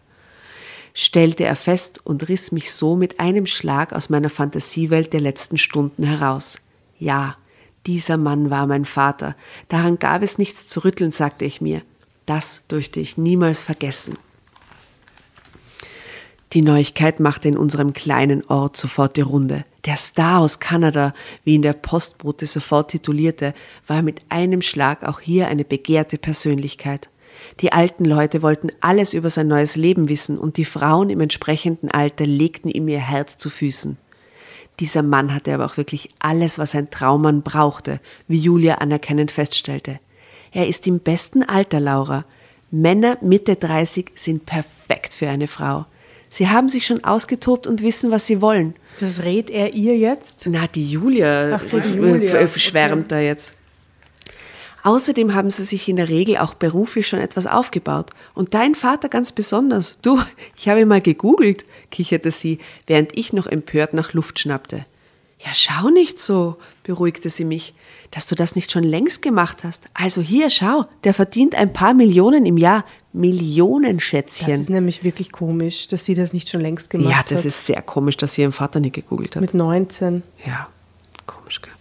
Stellte 0.99 1.43
er 1.43 1.55
fest 1.55 2.01
und 2.05 2.27
riss 2.27 2.51
mich 2.51 2.71
so 2.71 2.95
mit 2.95 3.19
einem 3.19 3.45
Schlag 3.45 3.93
aus 3.93 4.09
meiner 4.09 4.31
Fantasiewelt 4.31 5.13
der 5.13 5.21
letzten 5.21 5.57
Stunden 5.57 6.01
heraus. 6.01 6.57
Ja, 6.97 7.37
dieser 7.85 8.17
Mann 8.17 8.49
war 8.49 8.65
mein 8.65 8.83
Vater. 8.83 9.35
Daran 9.67 9.99
gab 9.99 10.23
es 10.23 10.39
nichts 10.39 10.67
zu 10.67 10.83
rütteln, 10.83 11.11
sagte 11.11 11.45
ich 11.45 11.61
mir. 11.61 11.83
Das 12.25 12.63
durfte 12.67 12.99
ich 12.99 13.15
niemals 13.15 13.61
vergessen. 13.61 14.17
Die 16.53 16.63
Neuigkeit 16.63 17.19
machte 17.19 17.47
in 17.47 17.59
unserem 17.59 17.93
kleinen 17.93 18.43
Ort 18.47 18.75
sofort 18.75 19.17
die 19.17 19.21
Runde. 19.21 19.65
Der 19.85 19.97
Star 19.97 20.39
aus 20.39 20.59
Kanada, 20.59 21.11
wie 21.43 21.53
ihn 21.53 21.61
der 21.61 21.73
Postbote 21.73 22.47
sofort 22.47 22.89
titulierte, 22.89 23.53
war 23.85 24.01
mit 24.01 24.21
einem 24.29 24.63
Schlag 24.63 25.03
auch 25.03 25.19
hier 25.19 25.47
eine 25.47 25.63
begehrte 25.63 26.17
Persönlichkeit. 26.17 27.07
Die 27.59 27.71
alten 27.71 28.05
Leute 28.05 28.41
wollten 28.43 28.69
alles 28.81 29.13
über 29.13 29.29
sein 29.29 29.47
neues 29.47 29.75
Leben 29.75 30.09
wissen 30.09 30.37
und 30.37 30.57
die 30.57 30.65
Frauen 30.65 31.09
im 31.09 31.21
entsprechenden 31.21 31.89
Alter 31.89 32.25
legten 32.25 32.69
ihm 32.69 32.87
ihr 32.87 32.99
Herz 32.99 33.37
zu 33.37 33.49
Füßen. 33.49 33.97
Dieser 34.79 35.01
Mann 35.01 35.33
hatte 35.33 35.53
aber 35.53 35.65
auch 35.65 35.77
wirklich 35.77 36.09
alles, 36.19 36.59
was 36.59 36.75
ein 36.75 36.91
Traummann 36.91 37.41
brauchte, 37.41 37.99
wie 38.27 38.37
Julia 38.37 38.75
anerkennend 38.75 39.31
feststellte. 39.31 39.97
Er 40.51 40.67
ist 40.67 40.85
im 40.85 40.99
besten 40.99 41.41
Alter, 41.41 41.79
Laura. 41.79 42.25
Männer 42.69 43.17
Mitte 43.21 43.55
30 43.55 44.11
sind 44.15 44.45
perfekt 44.45 45.15
für 45.15 45.29
eine 45.29 45.47
Frau. 45.47 45.85
Sie 46.29 46.49
haben 46.49 46.69
sich 46.69 46.85
schon 46.85 47.03
ausgetobt 47.03 47.65
und 47.65 47.81
wissen, 47.81 48.11
was 48.11 48.27
sie 48.27 48.41
wollen. 48.41 48.75
Das 48.99 49.23
rät 49.23 49.49
er 49.49 49.73
ihr 49.73 49.97
jetzt? 49.97 50.47
Na, 50.49 50.67
die 50.67 50.91
Julia, 50.91 51.51
Ach 51.53 51.61
so, 51.61 51.79
die 51.79 51.93
Julia, 51.93 52.33
äh, 52.33 52.43
okay. 52.43 52.59
schwärmt 52.59 53.11
da 53.11 53.19
jetzt. 53.19 53.53
Außerdem 54.83 55.33
haben 55.33 55.49
sie 55.49 55.65
sich 55.65 55.89
in 55.89 55.95
der 55.97 56.07
Regel 56.09 56.37
auch 56.37 56.53
beruflich 56.53 57.07
schon 57.07 57.19
etwas 57.19 57.45
aufgebaut. 57.47 58.11
Und 58.33 58.53
dein 58.53 58.73
Vater 58.75 59.09
ganz 59.09 59.31
besonders. 59.31 59.97
Du, 60.01 60.21
ich 60.55 60.69
habe 60.69 60.85
mal 60.85 61.01
gegoogelt, 61.01 61.65
kicherte 61.91 62.31
sie, 62.31 62.59
während 62.85 63.17
ich 63.17 63.33
noch 63.33 63.47
empört 63.47 63.93
nach 63.93 64.13
Luft 64.13 64.39
schnappte. 64.39 64.85
Ja, 65.39 65.53
schau 65.53 65.89
nicht 65.89 66.17
so, 66.19 66.57
beruhigte 66.83 67.29
sie 67.29 67.45
mich, 67.45 67.75
dass 68.09 68.25
du 68.25 68.33
das 68.33 68.55
nicht 68.55 68.71
schon 68.71 68.83
längst 68.83 69.21
gemacht 69.21 69.63
hast. 69.63 69.83
Also 69.93 70.19
hier, 70.21 70.49
schau, 70.49 70.85
der 71.03 71.13
verdient 71.13 71.53
ein 71.53 71.73
paar 71.73 71.93
Millionen 71.93 72.45
im 72.45 72.57
Jahr. 72.57 72.85
Millionen, 73.13 73.97
Das 73.97 74.03
Schätzchen. 74.03 74.61
ist 74.61 74.69
nämlich 74.69 75.03
wirklich 75.03 75.31
komisch, 75.31 75.87
dass 75.89 76.05
sie 76.05 76.13
das 76.15 76.33
nicht 76.33 76.49
schon 76.49 76.61
längst 76.61 76.89
gemacht 76.89 77.09
Ja, 77.11 77.17
hat. 77.19 77.31
das 77.31 77.45
ist 77.45 77.65
sehr 77.67 77.81
komisch, 77.81 78.17
dass 78.17 78.33
sie 78.33 78.41
ihren 78.43 78.51
Vater 78.51 78.79
nicht 78.79 78.93
gegoogelt 78.95 79.35
hat. 79.35 79.41
Mit 79.41 79.53
19. 79.53 80.23
Ja, 80.45 80.69
komisch, 81.27 81.61
gell? 81.61 81.71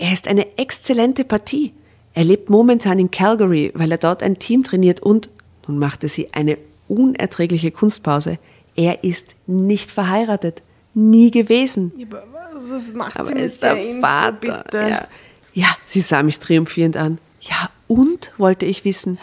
Er 0.00 0.14
ist 0.14 0.26
eine 0.28 0.56
exzellente 0.56 1.24
Partie. 1.24 1.74
Er 2.14 2.24
lebt 2.24 2.48
momentan 2.48 2.98
in 2.98 3.10
Calgary, 3.10 3.70
weil 3.74 3.92
er 3.92 3.98
dort 3.98 4.22
ein 4.22 4.38
Team 4.38 4.64
trainiert 4.64 5.00
und, 5.00 5.28
nun 5.68 5.78
machte 5.78 6.08
sie 6.08 6.32
eine 6.32 6.56
unerträgliche 6.88 7.70
Kunstpause, 7.70 8.38
er 8.74 9.04
ist 9.04 9.34
nicht 9.46 9.90
verheiratet, 9.90 10.62
nie 10.94 11.30
gewesen. 11.30 11.92
Aber 12.10 12.24
was, 12.54 12.70
was 12.70 12.94
macht 12.94 13.16
Aber 13.18 13.28
sie 13.28 13.34
mit 13.34 13.44
ist 13.44 13.62
der 13.62 13.76
Info, 13.76 14.00
Vater. 14.00 14.64
bitte? 14.64 14.78
Ja. 14.88 15.08
ja, 15.52 15.76
sie 15.84 16.00
sah 16.00 16.22
mich 16.22 16.38
triumphierend 16.38 16.96
an. 16.96 17.18
Ja, 17.42 17.68
und, 17.86 18.32
wollte 18.38 18.64
ich 18.64 18.86
wissen. 18.86 19.18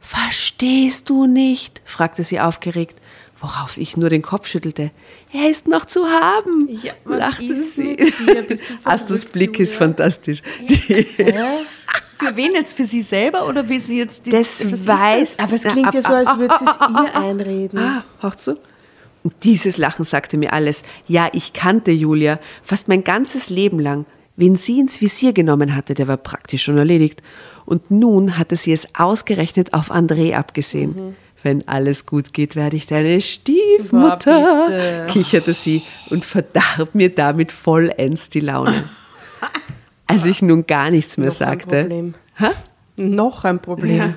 Verstehst 0.00 1.10
du 1.10 1.26
nicht? 1.26 1.82
fragte 1.84 2.22
sie 2.22 2.38
aufgeregt, 2.38 2.99
worauf 3.40 3.76
ich 3.78 3.96
nur 3.96 4.08
den 4.10 4.22
Kopf 4.22 4.46
schüttelte. 4.46 4.90
Er 5.32 5.48
ist 5.48 5.66
noch 5.66 5.84
zu 5.86 6.06
haben, 6.06 6.68
Ja, 6.82 6.92
lachte 7.04 7.56
sie. 7.56 7.96
du 7.96 8.04
Astas 8.84 9.24
Blick 9.24 9.58
ist 9.58 9.76
fantastisch. 9.76 10.42
Die, 10.68 11.04
Für 12.18 12.36
wen 12.36 12.52
jetzt? 12.52 12.74
Für 12.76 12.84
sie 12.84 13.00
selber 13.00 13.48
oder 13.48 13.66
wie 13.68 13.80
sie 13.80 13.96
jetzt 13.98 14.26
die 14.26 14.30
das 14.30 14.62
weiß. 14.86 15.38
Aber 15.38 15.54
es 15.54 15.62
klingt 15.62 15.94
ja 15.94 16.02
so, 16.02 16.12
als 16.12 16.36
würde 16.36 16.54
sie 16.58 16.66
es 16.66 16.76
ihr 17.06 17.16
einreden. 17.16 17.78
Ah, 17.78 18.04
hört 18.20 18.40
so? 18.40 18.56
Und 19.22 19.32
dieses 19.42 19.78
Lachen 19.78 20.04
sagte 20.04 20.36
mir 20.36 20.52
alles. 20.52 20.82
Ja, 21.06 21.28
ich 21.32 21.54
kannte 21.54 21.90
Julia 21.90 22.38
fast 22.62 22.88
mein 22.88 23.04
ganzes 23.04 23.48
Leben 23.48 23.78
lang. 23.78 24.04
Wen 24.36 24.56
sie 24.56 24.80
ins 24.80 25.00
Visier 25.00 25.32
genommen 25.32 25.74
hatte, 25.74 25.94
der 25.94 26.08
war 26.08 26.16
praktisch 26.18 26.62
schon 26.64 26.78
erledigt. 26.78 27.22
Und 27.66 27.90
nun 27.90 28.36
hatte 28.38 28.56
sie 28.56 28.72
es 28.72 28.94
ausgerechnet 28.94 29.72
auf 29.74 29.90
André 29.90 30.34
abgesehen. 30.34 31.16
Wenn 31.42 31.66
alles 31.66 32.04
gut 32.06 32.32
geht, 32.34 32.54
werde 32.54 32.76
ich 32.76 32.86
deine 32.86 33.20
Stiefmutter, 33.20 34.66
Boah, 34.66 35.06
kicherte 35.06 35.54
sie 35.54 35.82
und 36.10 36.24
verdarb 36.24 36.94
mir 36.94 37.14
damit 37.14 37.50
vollends 37.50 38.28
die 38.28 38.40
Laune. 38.40 38.88
Als 40.06 40.26
ich 40.26 40.42
nun 40.42 40.66
gar 40.66 40.90
nichts 40.90 41.16
mehr 41.16 41.28
Noch 41.28 41.34
ein 41.34 41.38
sagte, 41.38 41.80
Problem. 41.82 42.14
Hä? 42.36 42.48
Noch 42.96 43.44
ein 43.44 43.60
Problem. 43.60 43.96
Ja. 43.96 44.14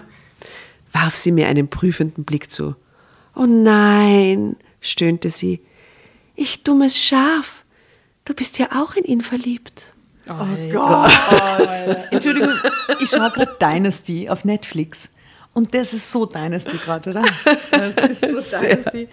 warf 0.92 1.16
sie 1.16 1.32
mir 1.32 1.48
einen 1.48 1.68
prüfenden 1.70 2.26
Blick 2.26 2.52
zu. 2.52 2.76
Oh 3.36 3.46
nein, 3.46 4.56
stöhnte 4.82 5.30
sie. 5.30 5.62
Ich 6.36 6.64
dummes 6.64 7.00
Schaf. 7.02 7.64
Du 8.26 8.34
bist 8.34 8.58
ja 8.60 8.68
auch 8.74 8.96
in 8.96 9.04
ihn 9.06 9.22
verliebt. 9.22 9.94
Oh 10.28 10.46
Gott. 10.72 11.12
Entschuldigung, 12.12 12.54
ich 13.02 13.10
schaue 13.10 13.32
gerade 13.32 13.56
Dynasty 13.62 14.30
auf 14.30 14.46
Netflix. 14.46 15.10
Und 15.54 15.74
das 15.76 15.94
ist 15.94 16.12
so 16.12 16.26
Dynasty 16.26 16.78
gerade, 16.78 17.12
oder? 17.12 17.22
Das 17.72 18.10
ist 18.10 18.52
so 18.52 18.60
Dynasty. 18.60 19.08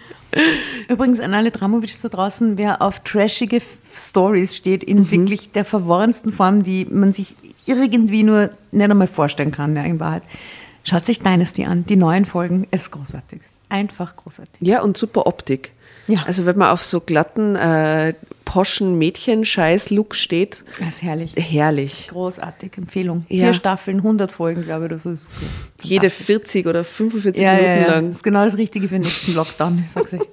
Übrigens 0.87 1.19
an 1.19 1.33
alle 1.35 1.51
Dramovics 1.51 2.01
da 2.01 2.09
draußen, 2.09 2.57
wer 2.57 2.81
auf 2.81 3.01
trashige 3.01 3.57
F- 3.57 3.77
Stories 3.93 4.55
steht, 4.57 4.83
in 4.83 5.11
wirklich 5.11 5.51
der 5.51 5.65
verworrensten 5.65 6.33
Form, 6.33 6.63
die 6.63 6.85
man 6.85 7.13
sich 7.13 7.35
irgendwie 7.65 8.23
nur 8.23 8.49
nicht 8.71 8.89
einmal 8.89 9.07
vorstellen 9.07 9.51
kann, 9.51 9.75
ja, 9.75 9.83
in 9.83 9.99
Wahrheit. 9.99 10.23
Schaut 10.83 11.05
sich 11.05 11.19
Dynasty 11.19 11.65
an, 11.65 11.85
die 11.85 11.95
neuen 11.95 12.25
Folgen, 12.25 12.67
es 12.71 12.83
ist 12.83 12.91
großartig. 12.91 13.39
Einfach 13.69 14.15
großartig. 14.15 14.55
Ja, 14.61 14.81
und 14.81 14.97
super 14.97 15.27
Optik. 15.27 15.71
Ja. 16.07 16.23
Also 16.25 16.45
wenn 16.45 16.57
man 16.57 16.69
auf 16.69 16.83
so 16.83 16.99
glatten, 16.99 17.55
äh, 17.55 18.13
poschen 18.45 18.97
Mädchen-Scheiß-Look 18.97 20.13
steht, 20.13 20.63
Das 20.79 20.95
ist 20.95 21.03
herrlich. 21.03 21.33
herrlich. 21.37 22.07
Großartig, 22.09 22.77
Empfehlung. 22.77 23.25
Ja. 23.29 23.45
Vier 23.45 23.53
Staffeln, 23.53 23.97
100 23.97 24.31
Folgen, 24.31 24.63
glaube 24.63 24.89
ich, 24.93 25.01
so. 25.01 25.11
Ist. 25.11 25.29
Jede 25.81 26.09
Fantastisch. 26.09 26.25
40 26.25 26.67
oder 26.67 26.83
45 26.83 27.41
ja, 27.41 27.53
Minuten 27.53 27.91
lang. 27.91 28.07
Das 28.07 28.15
ist 28.17 28.23
genau 28.23 28.43
das 28.43 28.57
Richtige 28.57 28.87
für 28.89 28.95
den 28.95 29.03
nächsten 29.03 29.35
Lockdown, 29.35 29.83
ich 29.85 29.91
sag's 29.91 30.13
euch. 30.13 30.21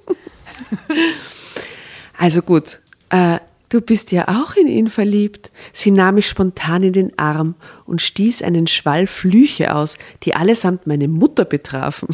Also 2.17 2.41
gut, 2.41 2.79
äh, 3.11 3.39
du 3.69 3.79
bist 3.79 4.11
ja 4.11 4.27
auch 4.27 4.55
in 4.57 4.67
ihn 4.67 4.89
verliebt. 4.89 5.51
Sie 5.71 5.89
nahm 5.89 6.15
mich 6.15 6.27
spontan 6.27 6.83
in 6.83 6.91
den 6.91 7.17
Arm 7.17 7.55
und 7.85 8.01
stieß 8.01 8.41
einen 8.41 8.67
Schwall 8.67 9.07
Flüche 9.07 9.73
aus, 9.73 9.97
die 10.23 10.35
allesamt 10.35 10.85
meine 10.85 11.07
Mutter 11.07 11.45
betrafen. 11.45 12.09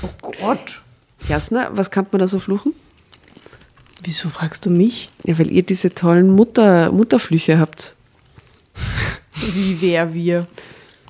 Oh 0.00 0.32
Gott. 0.40 0.82
Jasna, 1.28 1.70
was 1.72 1.90
kann 1.90 2.06
man 2.12 2.18
da 2.20 2.26
so 2.26 2.38
fluchen? 2.38 2.74
Wieso 4.02 4.28
fragst 4.28 4.66
du 4.66 4.70
mich? 4.70 5.10
Ja, 5.24 5.38
weil 5.38 5.50
ihr 5.50 5.62
diese 5.62 5.94
tollen 5.94 6.30
Mutter, 6.30 6.92
Mutterflüche 6.92 7.58
habt. 7.58 7.94
Wie 9.34 9.80
wer 9.80 10.12
wir? 10.12 10.46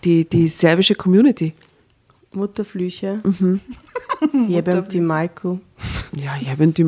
Die, 0.05 0.29
die 0.29 0.49
serbische 0.49 0.95
Community. 0.95 1.55
Mutterflüche. 2.33 3.21
Mhm. 3.25 3.61
Jebem 4.49 4.89
die 4.89 5.01
Maiko. 5.01 5.61
Ja, 6.15 6.37
ja, 6.37 6.59
wenn 6.59 6.73
die 6.73 6.85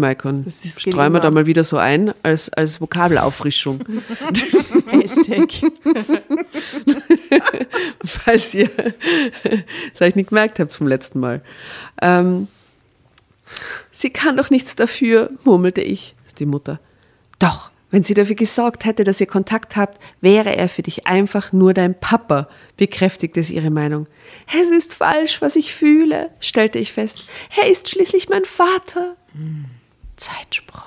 ist 0.47 0.81
Streuen 0.81 0.97
wir 0.97 1.21
gelungen. 1.21 1.23
da 1.23 1.31
mal 1.33 1.47
wieder 1.47 1.65
so 1.65 1.77
ein 1.77 2.15
als, 2.23 2.49
als 2.51 2.81
Vokabelauffrischung. 2.81 3.81
Hashtag. 4.87 5.49
Falls 8.05 8.55
ihr 8.55 8.71
das 9.93 10.01
euch 10.01 10.15
nicht 10.15 10.29
gemerkt 10.29 10.61
habt 10.61 10.73
vom 10.73 10.87
letzten 10.87 11.21
Mal. 11.21 11.43
Ähm, 12.01 12.47
sie 13.93 14.11
kann 14.11 14.37
doch 14.37 14.51
nichts 14.51 14.77
dafür, 14.77 15.31
murmelte 15.45 15.81
ich, 15.81 16.15
die 16.39 16.47
Mutter. 16.47 16.81
Doch, 17.39 17.71
wenn 17.91 18.03
sie 18.03 18.15
dafür 18.15 18.37
gesorgt 18.37 18.85
hätte, 18.85 19.05
dass 19.05 19.21
ihr 19.21 19.27
Kontakt 19.27 19.77
habt, 19.77 20.01
wäre 20.21 20.57
er 20.57 20.69
für 20.69 20.83
dich 20.83 21.07
einfach 21.07 21.53
nur 21.53 21.73
dein 21.73 21.99
Papa, 21.99 22.49
bekräftigte 22.77 23.43
sie 23.43 23.55
ihre 23.55 23.71
Meinung. 23.71 24.07
Es 24.53 24.71
ist 24.71 24.95
falsch, 24.95 25.41
was 25.41 25.57
ich 25.57 25.75
fühle, 25.75 26.31
stellte 26.41 26.79
ich 26.79 26.93
fest. 26.93 27.29
Er 27.57 27.71
ist 27.71 27.89
schließlich 27.89 28.29
mein 28.29 28.45
Vater. 28.45 29.17
Zeitsprung. 30.17 30.83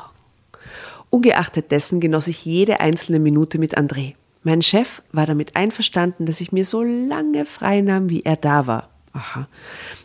Ungeachtet 1.09 1.71
dessen 1.71 1.99
genoss 1.99 2.27
ich 2.27 2.45
jede 2.45 2.79
einzelne 2.79 3.19
Minute 3.19 3.57
mit 3.57 3.77
André. 3.77 4.15
Mein 4.43 4.61
Chef 4.61 5.01
war 5.11 5.25
damit 5.25 5.55
einverstanden, 5.55 6.25
dass 6.25 6.41
ich 6.41 6.51
mir 6.51 6.65
so 6.65 6.83
lange 6.83 7.45
frei 7.45 7.81
nahm, 7.81 8.09
wie 8.09 8.21
er 8.21 8.35
da 8.35 8.67
war. 8.67 8.89
Aha. 9.13 9.47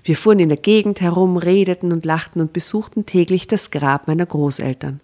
Wir 0.03 0.17
fuhren 0.17 0.39
in 0.39 0.49
der 0.49 0.59
Gegend 0.59 1.01
herum, 1.01 1.37
redeten 1.37 1.93
und 1.93 2.05
lachten 2.05 2.41
und 2.41 2.53
besuchten 2.53 3.07
täglich 3.07 3.47
das 3.47 3.71
Grab 3.71 4.09
meiner 4.09 4.27
Großeltern. 4.27 5.01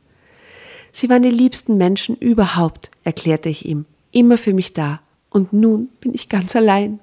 Sie 0.92 1.08
waren 1.08 1.22
die 1.22 1.30
liebsten 1.30 1.76
Menschen 1.76 2.16
überhaupt, 2.16 2.90
erklärte 3.04 3.48
ich 3.48 3.64
ihm, 3.64 3.84
immer 4.10 4.38
für 4.38 4.54
mich 4.54 4.72
da. 4.72 5.00
Und 5.28 5.52
nun 5.52 5.88
bin 6.00 6.14
ich 6.14 6.28
ganz 6.28 6.56
allein. 6.56 6.98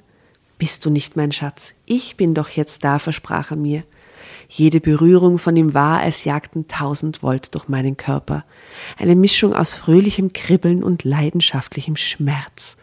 Bist 0.57 0.85
du 0.85 0.89
nicht 0.89 1.15
mein 1.15 1.31
Schatz? 1.31 1.73
Ich 1.85 2.17
bin 2.17 2.33
doch 2.33 2.49
jetzt 2.49 2.83
da, 2.83 2.99
versprach 2.99 3.51
er 3.51 3.57
mir. 3.57 3.83
Jede 4.49 4.79
Berührung 4.79 5.37
von 5.39 5.55
ihm 5.55 5.73
war, 5.73 5.99
als 5.99 6.23
jagten 6.23 6.67
tausend 6.67 7.21
Volt 7.21 7.53
durch 7.53 7.67
meinen 7.67 7.97
Körper. 7.97 8.43
Eine 8.97 9.15
Mischung 9.15 9.53
aus 9.53 9.73
fröhlichem 9.73 10.33
Kribbeln 10.33 10.83
und 10.83 11.03
leidenschaftlichem 11.03 11.95
Schmerz. 11.95 12.77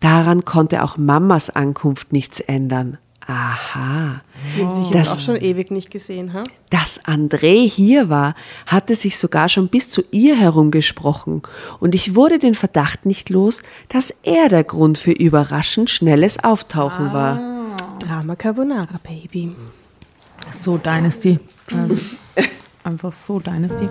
Daran 0.00 0.44
konnte 0.44 0.82
auch 0.82 0.96
Mamas 0.96 1.50
Ankunft 1.50 2.12
nichts 2.12 2.40
ändern. 2.40 2.98
Aha. 3.26 4.20
Die 4.56 4.62
haben 4.62 4.70
sich 4.70 4.84
jetzt 4.90 4.94
Das- 4.94 5.16
auch 5.16 5.20
schon 5.20 5.36
ewig 5.36 5.70
nicht 5.70 5.90
gesehen, 5.90 6.32
ha? 6.32 6.42
Dass 6.70 7.00
André 7.04 7.68
hier 7.68 8.08
war, 8.08 8.34
hatte 8.66 8.94
sich 8.94 9.16
sogar 9.18 9.48
schon 9.48 9.68
bis 9.68 9.88
zu 9.90 10.02
ihr 10.10 10.36
herumgesprochen, 10.36 11.42
und 11.78 11.94
ich 11.94 12.14
wurde 12.14 12.38
den 12.38 12.54
Verdacht 12.54 13.06
nicht 13.06 13.30
los, 13.30 13.62
dass 13.88 14.12
er 14.22 14.48
der 14.48 14.64
Grund 14.64 14.98
für 14.98 15.12
überraschend 15.12 15.88
schnelles 15.90 16.42
Auftauchen 16.42 17.12
war. 17.12 17.40
Drama 18.00 18.34
Carbonara, 18.36 18.98
Baby. 19.04 19.54
So 20.50 20.76
Dynasty. 20.76 21.38
Ist 21.88 22.18
einfach 22.82 23.12
so 23.12 23.38
Dynasty. 23.38 23.88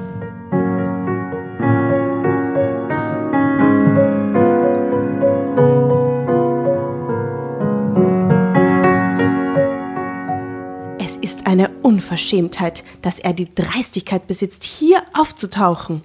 Unverschämtheit, 11.82 12.84
dass 13.02 13.20
er 13.20 13.34
die 13.34 13.54
Dreistigkeit 13.54 14.28
besitzt, 14.28 14.64
hier 14.64 15.04
aufzutauchen. 15.14 16.04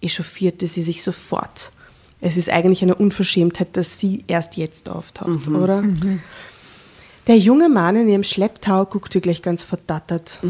Echauffierte 0.00 0.66
sie 0.66 0.82
sich 0.82 1.02
sofort. 1.02 1.72
Es 2.20 2.36
ist 2.36 2.50
eigentlich 2.50 2.82
eine 2.82 2.94
Unverschämtheit, 2.94 3.76
dass 3.76 3.98
sie 3.98 4.24
erst 4.26 4.56
jetzt 4.56 4.88
auftaucht, 4.88 5.48
oder? 5.48 5.82
Der 7.26 7.38
junge 7.38 7.68
Mann 7.68 7.96
in 7.96 8.08
ihrem 8.08 8.24
Schlepptau 8.24 8.84
guckte 8.84 9.20
gleich 9.20 9.42
ganz 9.42 9.62
verdattert. 9.62 10.40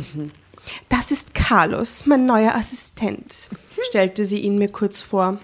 Das 0.89 1.11
ist 1.11 1.35
Carlos, 1.35 2.07
mein 2.07 2.27
neuer 2.27 2.55
Assistent, 2.55 3.51
stellte 3.83 4.25
sie 4.25 4.39
ihn 4.41 4.59
mir 4.59 4.69
kurz 4.69 5.01
vor. 5.01 5.39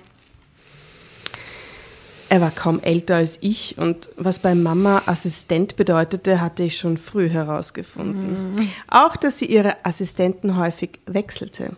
Er 2.31 2.41
war 2.41 2.53
kaum 2.53 2.79
älter 2.79 3.17
als 3.17 3.39
ich 3.41 3.77
und 3.77 4.09
was 4.17 4.39
bei 4.39 4.55
Mama 4.55 5.03
Assistent 5.07 5.75
bedeutete, 5.75 6.41
hatte 6.41 6.63
ich 6.63 6.79
schon 6.79 6.97
früh 6.97 7.29
herausgefunden. 7.29 8.71
Auch, 8.87 9.17
dass 9.17 9.39
sie 9.39 9.47
ihre 9.47 9.85
Assistenten 9.85 10.57
häufig 10.57 11.01
wechselte. 11.07 11.73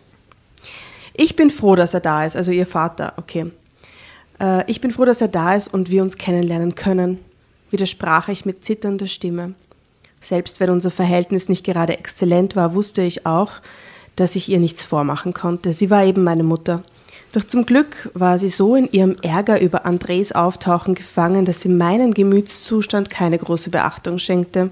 Ich 1.15 1.35
bin 1.35 1.49
froh, 1.49 1.75
dass 1.75 1.95
er 1.95 2.01
da 2.01 2.23
ist, 2.23 2.35
also 2.35 2.51
ihr 2.51 2.67
Vater, 2.67 3.13
okay. 3.17 3.51
Äh, 4.39 4.69
ich 4.69 4.79
bin 4.79 4.91
froh, 4.91 5.05
dass 5.05 5.21
er 5.21 5.27
da 5.27 5.55
ist 5.55 5.73
und 5.73 5.89
wir 5.89 6.03
uns 6.03 6.17
kennenlernen 6.17 6.75
können, 6.75 7.17
widersprach 7.71 8.27
ich 8.27 8.45
mit 8.45 8.63
zitternder 8.63 9.07
Stimme. 9.07 9.55
Selbst 10.21 10.59
wenn 10.59 10.69
unser 10.69 10.91
Verhältnis 10.91 11.49
nicht 11.49 11.65
gerade 11.65 11.97
exzellent 11.97 12.55
war, 12.55 12.75
wusste 12.75 13.01
ich 13.01 13.25
auch, 13.25 13.53
dass 14.15 14.35
ich 14.35 14.49
ihr 14.49 14.59
nichts 14.59 14.83
vormachen 14.83 15.33
konnte. 15.33 15.73
Sie 15.73 15.89
war 15.89 16.05
eben 16.05 16.23
meine 16.23 16.43
Mutter. 16.43 16.83
Doch 17.33 17.43
zum 17.43 17.65
Glück 17.65 18.11
war 18.13 18.37
sie 18.37 18.47
so 18.47 18.75
in 18.75 18.91
ihrem 18.91 19.17
Ärger 19.23 19.59
über 19.59 19.87
Andres 19.87 20.33
Auftauchen 20.33 20.93
gefangen, 20.93 21.45
dass 21.45 21.61
sie 21.61 21.69
meinen 21.69 22.13
Gemütszustand 22.13 23.09
keine 23.09 23.39
große 23.39 23.71
Beachtung 23.71 24.19
schenkte. 24.19 24.69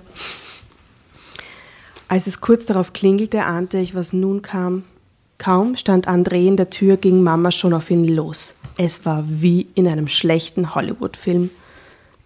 Als 2.07 2.27
es 2.27 2.39
kurz 2.39 2.67
darauf 2.67 2.93
klingelte, 2.93 3.45
ahnte 3.45 3.79
ich, 3.79 3.95
was 3.95 4.13
nun 4.13 4.43
kam. 4.43 4.83
Kaum 5.39 5.75
stand 5.75 6.07
André 6.07 6.45
in 6.45 6.55
der 6.55 6.69
Tür, 6.69 6.97
ging 6.97 7.23
Mama 7.23 7.51
schon 7.51 7.73
auf 7.73 7.89
ihn 7.89 8.07
los. 8.07 8.53
Es 8.77 9.05
war 9.07 9.23
wie 9.27 9.65
in 9.73 9.87
einem 9.87 10.07
schlechten 10.07 10.75
Hollywood-Film. 10.75 11.49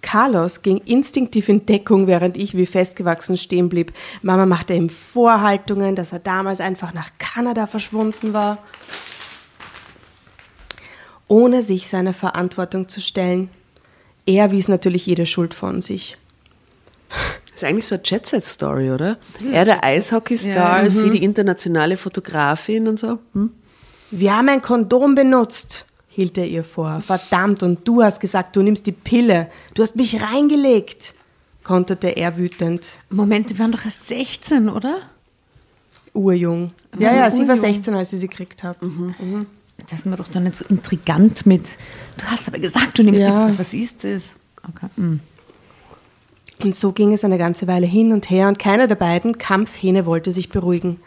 Carlos 0.02 0.64
ging 0.64 0.80
instinktiv 0.80 1.48
in 1.48 1.66
Deckung, 1.66 2.08
während 2.08 2.36
ich 2.36 2.58
wie 2.58 2.66
festgewachsen 2.66 3.38
stehen 3.38 3.70
blieb. 3.70 3.94
Mama 4.22 4.46
machte 4.46 4.74
ihm 4.74 4.90
Vorhaltungen, 4.90 5.96
dass 5.96 6.12
er 6.12 6.20
damals 6.20 6.60
einfach 6.60 6.94
nach 6.94 7.12
Kanada 7.20 7.68
verschwunden 7.68 8.34
war, 8.34 8.58
ohne 11.28 11.64
sich 11.64 11.88
seiner 11.88 12.14
Verantwortung 12.14 12.88
zu 12.88 13.02
stellen. 13.02 13.50
Er 14.26 14.52
wies 14.52 14.68
natürlich 14.68 15.06
jede 15.06 15.26
Schuld 15.26 15.54
von 15.54 15.82
sich. 15.82 16.18
Das 17.10 17.62
ist 17.62 17.64
eigentlich 17.64 17.88
so 17.88 17.96
eine 17.96 18.04
Jet-Set-Story, 18.04 18.92
oder? 18.92 19.18
Er 19.52 19.66
der 19.66 19.84
Eishockey-Star, 19.84 20.90
sie 20.90 21.10
die 21.10 21.24
internationale 21.24 21.96
Fotografin 21.96 22.88
und 22.88 23.00
so. 23.00 23.20
Hm? 23.34 23.52
Wir 24.12 24.36
haben 24.36 24.50
ein 24.50 24.62
Kondom 24.62 25.16
benutzt, 25.16 25.86
hielt 26.10 26.38
er 26.38 26.48
ihr 26.48 26.64
vor. 26.64 27.02
Verdammt, 27.02 27.64
und 27.64 27.88
du 27.88 28.04
hast 28.04 28.20
gesagt, 28.20 28.56
du 28.56 28.62
nimmst 28.62 28.86
die 28.88 28.92
Pille. 28.92 29.50
Du 29.74 29.84
hast 29.84 29.96
mich 29.96 30.22
reingelegt, 30.22 31.16
konterte 31.64 32.10
er 32.10 32.38
wütend. 32.38 33.00
Moment, 33.10 33.50
die 33.50 33.58
waren 33.58 33.72
doch 33.72 33.86
erst 33.86 34.08
16, 34.08 34.70
oder? 34.70 34.98
Urjung. 36.14 36.72
Ja, 37.00 37.14
ja, 37.14 37.32
sie 37.32 37.48
war 37.48 37.58
16, 37.58 37.94
als 37.94 38.10
sie 38.10 38.20
sie 38.20 38.28
gekriegt 38.28 38.64
hat. 38.64 38.78
Das 39.90 40.00
ist 40.00 40.06
mir 40.06 40.16
doch 40.16 40.28
dann 40.28 40.44
nicht 40.44 40.58
so 40.58 40.66
intrigant 40.66 41.46
mit. 41.46 41.64
Du 42.18 42.26
hast 42.26 42.48
aber 42.48 42.60
gesagt, 42.60 42.98
du 42.98 43.04
nimmst 43.04 43.22
Ja. 43.22 43.50
die. 43.50 43.60
Was 43.60 43.74
ist 43.74 44.04
das? 44.04 44.24
Okay. 44.68 44.88
hm. 44.96 45.20
Und 46.64 46.74
so 46.74 46.94
ging 46.94 47.12
es 47.14 47.24
eine 47.26 47.38
ganze 47.38 47.68
Weile 47.68 47.86
hin 47.86 48.14
und 48.14 48.30
her 48.30 48.48
und 48.48 48.60
keiner 48.60 48.88
der 48.88 48.96
beiden 48.96 49.38
Kampfhähne 49.38 50.06
wollte 50.06 50.32
sich 50.32 50.50
beruhigen. 50.50 51.00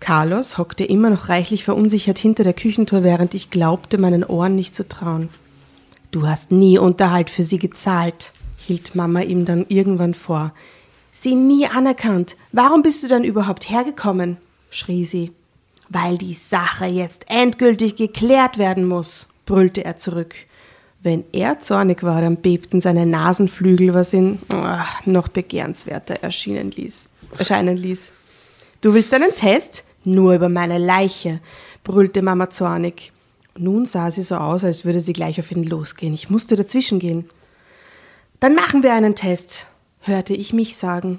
Carlos 0.00 0.58
hockte 0.58 0.84
immer 0.84 1.08
noch 1.08 1.30
reichlich 1.30 1.64
verunsichert 1.64 2.18
hinter 2.18 2.44
der 2.44 2.52
Küchentor, 2.52 3.02
während 3.02 3.34
ich 3.34 3.50
glaubte, 3.50 3.96
meinen 3.96 4.22
Ohren 4.22 4.54
nicht 4.54 4.74
zu 4.74 4.86
trauen. 4.86 5.30
Du 6.10 6.28
hast 6.28 6.52
nie 6.52 6.78
Unterhalt 6.78 7.30
für 7.30 7.42
sie 7.42 7.58
gezahlt, 7.58 8.32
hielt 8.58 8.94
Mama 8.94 9.22
ihm 9.22 9.46
dann 9.46 9.64
irgendwann 9.68 10.12
vor. 10.14 10.52
Sie 11.10 11.34
nie 11.34 11.66
anerkannt. 11.66 12.36
Warum 12.52 12.82
bist 12.82 13.02
du 13.02 13.08
dann 13.08 13.24
überhaupt 13.24 13.70
hergekommen? 13.70 14.36
schrie 14.70 15.06
sie. 15.06 15.32
Weil 15.88 16.18
die 16.18 16.34
Sache 16.34 16.86
jetzt 16.86 17.24
endgültig 17.28 17.96
geklärt 17.96 18.58
werden 18.58 18.86
muss, 18.86 19.28
brüllte 19.44 19.84
er 19.84 19.96
zurück. 19.96 20.34
Wenn 21.02 21.24
er 21.32 21.60
zornig 21.60 22.02
war, 22.02 22.20
dann 22.20 22.38
bebten 22.38 22.80
seine 22.80 23.06
Nasenflügel, 23.06 23.94
was 23.94 24.12
ihn 24.12 24.40
ah, 24.52 24.86
noch 25.04 25.28
begehrenswerter 25.28 26.14
erschienen 26.22 26.72
ließ, 26.72 27.08
erscheinen 27.38 27.76
ließ. 27.76 28.10
Du 28.80 28.92
willst 28.92 29.14
einen 29.14 29.34
Test? 29.34 29.84
Nur 30.04 30.34
über 30.34 30.48
meine 30.48 30.78
Leiche, 30.78 31.40
brüllte 31.82 32.22
Mama 32.22 32.50
zornig. 32.50 33.12
Nun 33.58 33.86
sah 33.86 34.10
sie 34.10 34.22
so 34.22 34.36
aus, 34.36 34.64
als 34.64 34.84
würde 34.84 35.00
sie 35.00 35.12
gleich 35.12 35.40
auf 35.40 35.50
ihn 35.50 35.64
losgehen. 35.64 36.14
Ich 36.14 36.30
musste 36.30 36.56
dazwischen 36.56 36.98
gehen. 36.98 37.28
Dann 38.38 38.54
machen 38.54 38.82
wir 38.82 38.92
einen 38.92 39.14
Test, 39.14 39.66
hörte 40.00 40.34
ich 40.34 40.52
mich 40.52 40.76
sagen. 40.76 41.18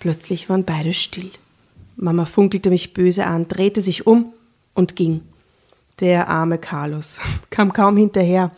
Plötzlich 0.00 0.48
waren 0.48 0.64
beide 0.64 0.92
still. 0.92 1.30
Mama 2.00 2.24
funkelte 2.24 2.70
mich 2.70 2.94
böse 2.94 3.26
an, 3.26 3.48
drehte 3.48 3.82
sich 3.82 4.06
um 4.06 4.32
und 4.72 4.94
ging. 4.94 5.22
Der 6.00 6.28
arme 6.28 6.58
Carlos 6.58 7.18
kam 7.50 7.72
kaum 7.72 7.96
hinterher. 7.96 8.52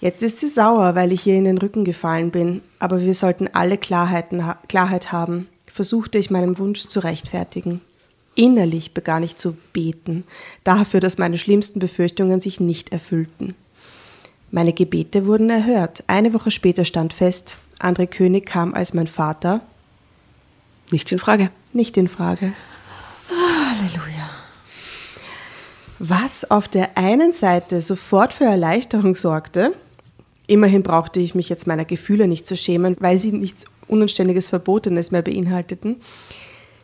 Jetzt 0.00 0.22
ist 0.22 0.40
sie 0.40 0.48
sauer, 0.48 0.94
weil 0.94 1.12
ich 1.12 1.26
ihr 1.26 1.34
in 1.34 1.44
den 1.44 1.58
Rücken 1.58 1.84
gefallen 1.84 2.30
bin, 2.30 2.62
aber 2.78 3.00
wir 3.00 3.14
sollten 3.14 3.48
alle 3.52 3.78
Klarheiten, 3.78 4.44
Klarheit 4.68 5.10
haben, 5.10 5.48
versuchte 5.66 6.18
ich 6.18 6.30
meinen 6.30 6.58
Wunsch 6.58 6.86
zu 6.86 7.00
rechtfertigen. 7.00 7.80
Innerlich 8.36 8.92
begann 8.92 9.22
ich 9.22 9.36
zu 9.36 9.56
beten, 9.72 10.24
dafür, 10.62 11.00
dass 11.00 11.18
meine 11.18 11.38
schlimmsten 11.38 11.80
Befürchtungen 11.80 12.40
sich 12.40 12.60
nicht 12.60 12.92
erfüllten. 12.92 13.54
Meine 14.50 14.72
Gebete 14.72 15.26
wurden 15.26 15.50
erhört. 15.50 16.04
Eine 16.06 16.32
Woche 16.34 16.50
später 16.50 16.84
stand 16.84 17.12
fest, 17.12 17.58
André 17.80 18.06
König 18.06 18.46
kam 18.46 18.74
als 18.74 18.94
mein 18.94 19.06
Vater 19.06 19.62
Nicht 20.92 21.10
in 21.10 21.18
Frage. 21.18 21.50
Nicht 21.76 21.96
in 21.96 22.08
Frage. 22.08 22.52
Halleluja. 23.30 24.30
Was 25.98 26.50
auf 26.50 26.68
der 26.68 26.98
einen 26.98 27.32
Seite 27.32 27.80
sofort 27.80 28.32
für 28.32 28.44
Erleichterung 28.44 29.14
sorgte, 29.14 29.72
immerhin 30.46 30.82
brauchte 30.82 31.20
ich 31.20 31.34
mich 31.34 31.48
jetzt 31.48 31.66
meiner 31.66 31.84
Gefühle 31.84 32.28
nicht 32.28 32.46
zu 32.46 32.56
schämen, 32.56 32.96
weil 33.00 33.16
sie 33.18 33.32
nichts 33.32 33.64
Unanständiges 33.88 34.48
Verbotenes 34.48 35.12
mehr 35.12 35.22
beinhalteten, 35.22 35.96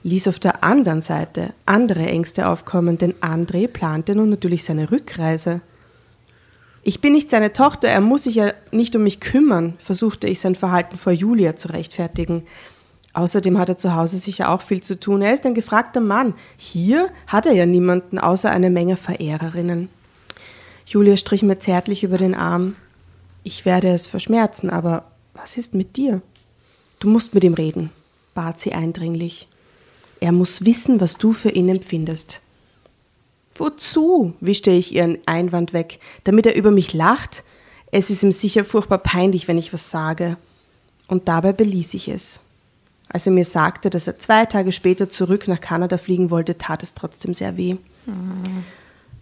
ließ 0.05 0.29
auf 0.29 0.39
der 0.39 0.63
anderen 0.63 1.03
Seite 1.03 1.53
andere 1.67 2.07
Ängste 2.07 2.47
aufkommen, 2.47 2.97
denn 2.97 3.15
André 3.15 3.69
plante 3.69 4.15
nun 4.15 4.31
natürlich 4.31 4.65
seine 4.65 4.91
Rückreise. 4.91 5.61
Ich 6.85 7.01
bin 7.01 7.13
nicht 7.13 7.31
seine 7.31 7.53
Tochter, 7.53 7.89
er 7.89 8.01
muss 8.01 8.25
sich 8.25 8.37
ja 8.37 8.53
nicht 8.73 8.97
um 8.97 9.05
mich 9.05 9.21
kümmern, 9.21 9.75
versuchte 9.79 10.27
ich 10.27 10.41
sein 10.41 10.55
Verhalten 10.55 10.97
vor 10.97 11.13
Julia 11.13 11.55
zu 11.55 11.69
rechtfertigen. 11.69 12.45
Außerdem 13.15 13.59
hat 13.59 13.69
er 13.69 13.77
zu 13.77 13.95
Hause 13.95 14.17
sicher 14.17 14.51
auch 14.51 14.63
viel 14.63 14.83
zu 14.83 14.99
tun. 14.99 15.21
Er 15.21 15.35
ist 15.35 15.45
ein 15.45 15.55
gefragter 15.55 16.01
Mann. 16.01 16.35
Hier 16.57 17.11
hat 17.27 17.47
er 17.47 17.53
ja 17.53 17.67
niemanden 17.67 18.19
außer 18.19 18.51
eine 18.51 18.71
Menge 18.71 18.97
Verehrerinnen. 18.97 19.89
Julia 20.87 21.17
strich 21.17 21.43
mir 21.43 21.59
zärtlich 21.59 22.05
über 22.05 22.17
den 22.17 22.35
Arm. 22.35 22.77
Ich 23.45 23.65
werde 23.65 23.89
es 23.89 24.07
verschmerzen, 24.07 24.71
aber 24.71 25.05
was 25.35 25.57
ist 25.57 25.75
mit 25.75 25.97
dir? 25.97 26.23
Du 27.01 27.09
musst 27.09 27.35
mit 27.35 27.45
ihm 27.45 27.55
reden, 27.55 27.91
bat 28.35 28.61
sie 28.61 28.73
eindringlich. 28.73 29.49
Er 30.21 30.33
muss 30.33 30.65
wissen, 30.65 31.01
was 31.01 31.19
du 31.19 31.33
für 31.33 31.51
ihn 31.51 31.69
empfindest. 31.69 32.41
Wozu? 33.55 34.35
wischte 34.41 34.71
ich 34.71 34.95
ihren 34.95 35.19
Einwand 35.27 35.73
weg. 35.73 35.99
Damit 36.25 36.47
er 36.47 36.55
über 36.55 36.71
mich 36.71 36.95
lacht? 36.95 37.43
Es 37.91 38.09
ist 38.09 38.23
ihm 38.23 38.33
sicher 38.33 38.65
furchtbar 38.65 38.99
peinlich, 38.99 39.49
wenn 39.49 39.59
ich 39.59 39.73
was 39.73 39.91
sage. 39.91 40.37
Und 41.09 41.29
dabei 41.29 41.53
beließ 41.53 41.93
ich 41.95 42.09
es. 42.09 42.41
Als 43.09 43.27
er 43.27 43.33
mir 43.33 43.45
sagte, 43.45 43.91
dass 43.91 44.07
er 44.07 44.19
zwei 44.19 44.47
Tage 44.47 44.73
später 44.73 45.09
zurück 45.09 45.49
nach 45.49 45.61
Kanada 45.61 45.99
fliegen 45.99 46.31
wollte, 46.31 46.57
tat 46.57 46.83
es 46.83 46.95
trotzdem 46.95 47.35
sehr 47.35 47.57
weh. 47.57 47.77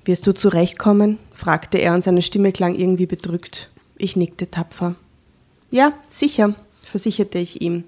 Wirst 0.04 0.26
du 0.26 0.32
zurechtkommen? 0.32 1.18
fragte 1.32 1.78
er 1.78 1.94
und 1.94 2.04
seine 2.04 2.22
Stimme 2.22 2.52
klang 2.52 2.74
irgendwie 2.74 3.06
bedrückt. 3.06 3.70
Ich 3.96 4.16
nickte 4.16 4.50
tapfer. 4.50 4.94
Ja, 5.70 5.92
sicher, 6.08 6.54
versicherte 6.82 7.38
ich 7.38 7.60
ihm. 7.60 7.84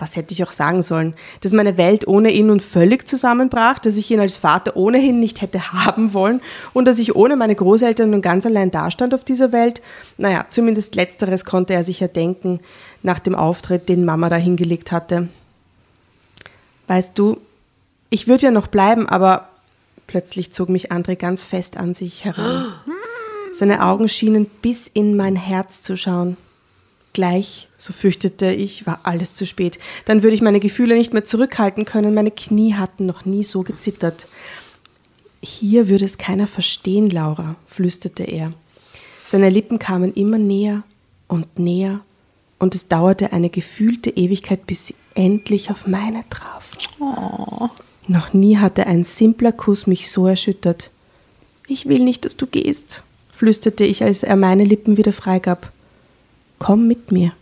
Was 0.00 0.16
hätte 0.16 0.32
ich 0.32 0.42
auch 0.42 0.50
sagen 0.50 0.82
sollen? 0.82 1.14
Dass 1.42 1.52
meine 1.52 1.76
Welt 1.76 2.08
ohne 2.08 2.30
ihn 2.30 2.46
nun 2.46 2.60
völlig 2.60 3.06
zusammenbrach, 3.06 3.78
dass 3.78 3.98
ich 3.98 4.10
ihn 4.10 4.20
als 4.20 4.34
Vater 4.34 4.76
ohnehin 4.76 5.20
nicht 5.20 5.42
hätte 5.42 5.72
haben 5.72 6.14
wollen 6.14 6.40
und 6.72 6.86
dass 6.86 6.98
ich 6.98 7.14
ohne 7.14 7.36
meine 7.36 7.54
Großeltern 7.54 8.10
nun 8.10 8.22
ganz 8.22 8.46
allein 8.46 8.70
dastand 8.70 9.14
auf 9.14 9.24
dieser 9.24 9.52
Welt? 9.52 9.82
Naja, 10.16 10.46
zumindest 10.48 10.94
letzteres 10.94 11.44
konnte 11.44 11.74
er 11.74 11.84
sich 11.84 12.00
ja 12.00 12.08
denken 12.08 12.60
nach 13.02 13.18
dem 13.18 13.34
Auftritt, 13.34 13.88
den 13.88 14.04
Mama 14.04 14.28
da 14.28 14.36
hingelegt 14.36 14.92
hatte. 14.92 15.28
Weißt 16.86 17.18
du, 17.18 17.38
ich 18.10 18.26
würde 18.26 18.46
ja 18.46 18.50
noch 18.50 18.66
bleiben, 18.66 19.08
aber 19.08 19.48
plötzlich 20.06 20.52
zog 20.52 20.68
mich 20.68 20.90
André 20.90 21.14
ganz 21.16 21.42
fest 21.42 21.76
an 21.76 21.94
sich 21.94 22.24
heran. 22.24 22.74
Seine 23.54 23.84
Augen 23.84 24.08
schienen 24.08 24.46
bis 24.62 24.88
in 24.92 25.16
mein 25.16 25.36
Herz 25.36 25.82
zu 25.82 25.96
schauen. 25.96 26.36
Gleich, 27.12 27.68
so 27.76 27.92
fürchtete 27.92 28.52
ich, 28.52 28.86
war 28.86 29.00
alles 29.02 29.34
zu 29.34 29.44
spät. 29.44 29.80
Dann 30.04 30.22
würde 30.22 30.34
ich 30.34 30.42
meine 30.42 30.60
Gefühle 30.60 30.96
nicht 30.96 31.12
mehr 31.12 31.24
zurückhalten 31.24 31.84
können. 31.84 32.14
Meine 32.14 32.30
Knie 32.30 32.74
hatten 32.74 33.06
noch 33.06 33.24
nie 33.24 33.42
so 33.42 33.62
gezittert. 33.62 34.28
Hier 35.42 35.88
würde 35.88 36.04
es 36.04 36.18
keiner 36.18 36.46
verstehen, 36.46 37.10
Laura, 37.10 37.56
flüsterte 37.66 38.24
er. 38.24 38.52
Seine 39.24 39.48
Lippen 39.48 39.78
kamen 39.78 40.12
immer 40.14 40.38
näher 40.38 40.82
und 41.26 41.58
näher, 41.58 42.00
und 42.60 42.74
es 42.76 42.86
dauerte 42.86 43.32
eine 43.32 43.50
gefühlte 43.50 44.10
Ewigkeit, 44.10 44.66
bis 44.66 44.86
sie 44.86 44.94
endlich 45.14 45.70
auf 45.72 45.88
meine 45.88 46.22
trafen. 46.30 46.78
Noch 48.06 48.32
nie 48.32 48.58
hatte 48.58 48.86
ein 48.86 49.02
simpler 49.02 49.50
Kuss 49.50 49.88
mich 49.88 50.10
so 50.10 50.28
erschüttert. 50.28 50.90
Ich 51.66 51.88
will 51.88 52.00
nicht, 52.00 52.24
dass 52.24 52.36
du 52.36 52.46
gehst, 52.46 53.02
flüsterte 53.32 53.84
ich, 53.84 54.04
als 54.04 54.22
er 54.22 54.36
meine 54.36 54.64
Lippen 54.64 54.96
wieder 54.96 55.12
freigab. 55.12 55.72
Komm 56.58 56.86
mit 56.86 57.10
mir, 57.10 57.32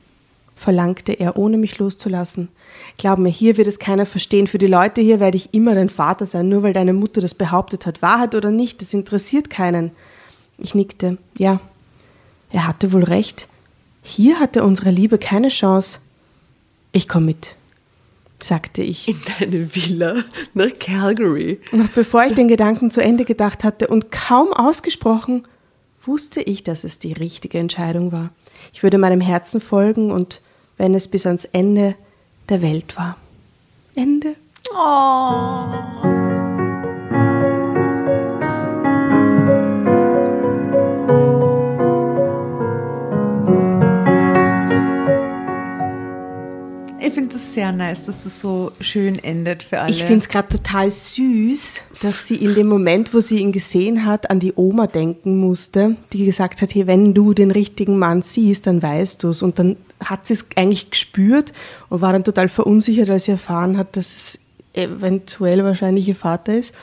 verlangte 0.55 1.13
er, 1.13 1.37
ohne 1.37 1.59
mich 1.59 1.79
loszulassen. 1.79 2.49
Glaub 2.97 3.19
mir, 3.19 3.31
hier 3.31 3.57
wird 3.57 3.67
es 3.67 3.81
keiner 3.81 4.07
verstehen. 4.07 4.47
Für 4.47 4.59
die 4.59 4.67
Leute 4.67 5.01
hier 5.01 5.19
werde 5.19 5.37
ich 5.37 5.53
immer 5.53 5.75
dein 5.75 5.89
Vater 5.89 6.27
sein, 6.27 6.49
nur 6.49 6.63
weil 6.63 6.73
deine 6.73 6.93
Mutter 6.93 7.21
das 7.21 7.35
behauptet 7.35 7.87
hat. 7.87 8.03
Wahrheit 8.03 8.35
oder 8.35 8.51
nicht, 8.51 8.83
das 8.83 8.95
interessiert 8.95 9.51
keinen. 9.51 9.91
Ich 10.59 10.75
nickte. 10.75 11.19
Ja, 11.37 11.61
er 12.51 12.69
hatte 12.69 12.93
wohl 12.93 13.05
recht. 13.05 13.49
Hier 14.09 14.41
hatte 14.41 14.65
unsere 14.65 14.91
Liebe 14.91 15.19
keine 15.19 15.51
Chance. 15.51 15.99
Ich 16.93 17.09
komm 17.09 17.27
mit, 17.27 17.57
sagte 18.41 18.83
ich. 18.83 19.07
In 19.07 19.17
deine 19.39 19.75
Villa 19.75 20.25
nach 20.55 20.71
Calgary. 20.81 21.61
Noch 21.73 21.91
bevor 21.91 22.25
ich 22.25 22.33
den 22.33 22.49
Gedanken 22.49 22.91
zu 22.91 23.03
Ende 23.03 23.27
gedacht 23.27 23.65
hatte 23.65 23.87
und 23.89 24.11
kaum 24.11 24.55
ausgesprochen, 24.55 25.47
wusste 26.03 26.41
ich, 26.41 26.65
dass 26.65 26.85
es 26.85 26.99
die 26.99 27.13
richtige 27.13 27.59
Entscheidung 27.59 28.11
war. 28.11 28.31
Ich 28.73 28.83
würde 28.83 28.97
meinem 28.97 29.21
Herzen 29.21 29.61
folgen 29.61 30.11
und 30.11 30.41
wenn 30.79 30.95
es 30.95 31.09
bis 31.09 31.27
ans 31.27 31.45
Ende 31.45 31.95
der 32.49 32.63
Welt 32.63 32.97
war. 32.97 33.19
Ende. 33.95 34.37
Ich 34.65 36.28
nice, 47.79 48.05
dass 48.05 48.25
das 48.25 48.41
so 48.41 48.73
schön 48.81 49.19
endet 49.19 49.63
für 49.63 49.81
alle. 49.81 49.91
Ich 49.91 50.05
finde 50.05 50.21
es 50.21 50.29
gerade 50.29 50.49
total 50.49 50.91
süß, 50.91 51.83
dass 52.03 52.27
sie 52.27 52.37
in 52.37 52.55
dem 52.55 52.69
Moment, 52.69 53.15
wo 53.15 53.21
sie 53.21 53.39
ihn 53.39 53.53
gesehen 53.53 54.05
hat, 54.05 54.31
an 54.31 54.41
die 54.41 54.53
Oma 54.55 54.87
denken 54.87 55.39
musste, 55.39 55.97
die 56.13 56.27
gesagt 56.27 56.61
hat, 56.61 56.75
hey, 56.75 56.87
wenn 56.87 57.15
du 57.15 57.33
den 57.33 57.51
richtigen 57.51 57.99
Mann 57.99 58.23
siehst, 58.23 58.67
dann 58.67 58.83
weißt 58.83 59.23
du 59.23 59.31
es. 59.31 59.43
Und 59.43 59.59
dann 59.59 59.77
hat 60.05 60.27
sie 60.27 60.35
es 60.35 60.47
eigentlich 60.57 60.91
gespürt 60.91 61.53
und 61.89 62.03
war 62.03 62.13
dann 62.13 62.25
total 62.25 62.49
verunsichert, 62.49 63.09
als 63.09 63.25
sie 63.25 63.33
erfahren 63.33 63.79
hat, 63.79 63.97
dass 63.97 64.07
es 64.07 64.39
eventuell 64.75 65.65
wahrscheinlich 65.65 66.07
ihr 66.07 66.17
Vater 66.17 66.55
ist. 66.55 66.75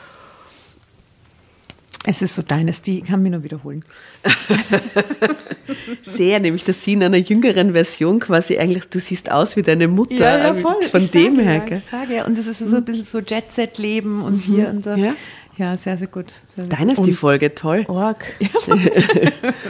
Es 2.07 2.21
ist 2.21 2.35
so 2.35 2.41
Dynasty, 2.41 2.99
ich 2.99 3.05
kann 3.05 3.21
mich 3.23 3.31
nur 3.31 3.43
wiederholen. 3.43 3.83
Sehr, 6.01 6.39
nämlich, 6.39 6.63
dass 6.63 6.83
sie 6.83 6.93
in 6.93 7.03
einer 7.03 7.17
jüngeren 7.17 7.71
Version 7.73 8.19
quasi 8.19 8.57
eigentlich, 8.57 8.85
du 8.89 8.99
siehst 8.99 9.31
aus 9.31 9.55
wie 9.55 9.63
deine 9.63 9.87
Mutter. 9.87 10.55
äh, 10.55 10.61
Von 10.61 10.75
Ich 11.01 11.11
dem 11.11 11.35
sage 11.35 11.47
her. 11.47 11.65
ja? 11.69 11.77
Ich 11.77 11.83
sage 11.85 12.15
ja. 12.15 12.25
Und 12.25 12.37
das 12.37 12.47
ist 12.47 12.59
so 12.59 12.75
ein 12.75 12.85
bisschen 12.85 13.05
so 13.05 13.19
Jet-Set-Leben 13.19 14.21
und 14.21 14.39
hier 14.39 14.69
und 14.69 14.85
da. 14.85 14.95
Ja. 14.95 15.13
Ja, 15.57 15.77
sehr, 15.77 15.97
sehr 15.97 16.07
gut. 16.07 16.33
Sehr, 16.57 16.65
Deine 16.65 16.91
ist 16.91 17.05
die 17.05 17.13
Folge, 17.13 17.55
toll. 17.55 17.85
Org. 17.87 18.25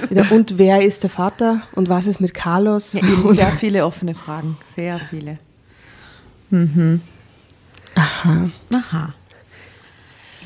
Wieder, 0.09 0.25
und 0.31 0.57
wer 0.57 0.81
ist 0.81 1.03
der 1.03 1.11
Vater 1.11 1.61
und 1.75 1.89
was 1.89 2.07
ist 2.07 2.19
mit 2.19 2.33
Carlos? 2.33 2.93
Ja, 2.93 3.01
eben 3.01 3.21
und 3.23 3.39
sehr 3.39 3.51
viele 3.51 3.85
offene 3.85 4.15
Fragen. 4.15 4.57
Sehr 4.75 4.99
viele. 5.11 5.37
Aha. 7.93 8.49
Aha. 8.73 9.13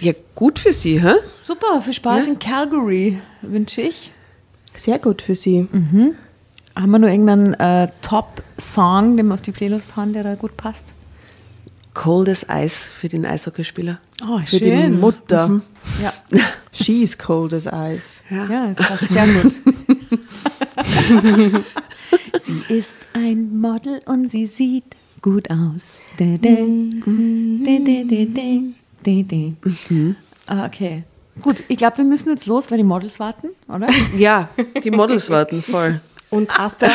Ja, 0.01 0.13
gut 0.35 0.59
für 0.59 0.73
sie, 0.73 1.01
hä? 1.01 1.13
Super, 1.43 1.81
viel 1.81 1.93
Spaß 1.93 2.25
Ja. 2.25 2.31
in 2.31 2.39
Calgary, 2.39 3.19
wünsche 3.41 3.81
ich. 3.81 4.11
Sehr 4.75 4.99
gut 4.99 5.21
für 5.21 5.35
sie. 5.35 5.67
Haben 6.75 6.91
wir 6.91 6.99
nur 6.99 7.09
irgendeinen 7.09 7.53
äh, 7.55 7.87
Top-Song, 8.01 9.17
den 9.17 9.27
wir 9.27 9.33
auf 9.33 9.41
die 9.41 9.51
Playlist 9.51 9.95
haben, 9.97 10.13
der 10.13 10.23
da 10.23 10.35
gut 10.35 10.55
passt? 10.55 10.93
Coldes 11.93 12.47
Eis 12.47 12.87
für 12.87 13.09
den 13.09 13.25
Eishockeyspieler. 13.25 13.99
Oh, 14.29 14.39
Für 14.39 14.59
die 14.59 14.87
Mutter. 14.87 15.59
Ja. 16.01 16.13
She's 16.71 17.17
cold 17.17 17.53
as 17.53 17.65
ice. 17.65 18.23
ja, 18.29 18.69
es 18.69 18.77
passt 18.77 19.05
sehr 19.11 19.27
gut. 19.27 19.53
sie 22.41 22.63
ist 22.73 22.95
ein 23.13 23.59
Model 23.59 23.99
und 24.05 24.29
sie 24.31 24.47
sieht 24.47 24.95
gut 25.21 25.49
aus. 25.49 25.81
De, 26.19 26.37
de, 26.37 26.55
de, 28.25 28.61
de, 29.23 29.23
de, 29.23 29.53
de. 29.89 30.15
Ah, 30.47 30.65
Okay. 30.65 31.03
Gut, 31.41 31.63
ich 31.69 31.77
glaube, 31.77 31.99
wir 31.99 32.03
müssen 32.05 32.29
jetzt 32.29 32.47
los, 32.47 32.69
weil 32.69 32.79
die 32.79 32.83
Models 32.83 33.17
warten, 33.19 33.49
oder? 33.69 33.87
Ja, 34.17 34.49
die 34.83 34.91
Models 34.91 35.29
warten 35.35 35.63
voll. 35.63 36.01
Und 36.29 36.59
Asta, 36.59 36.89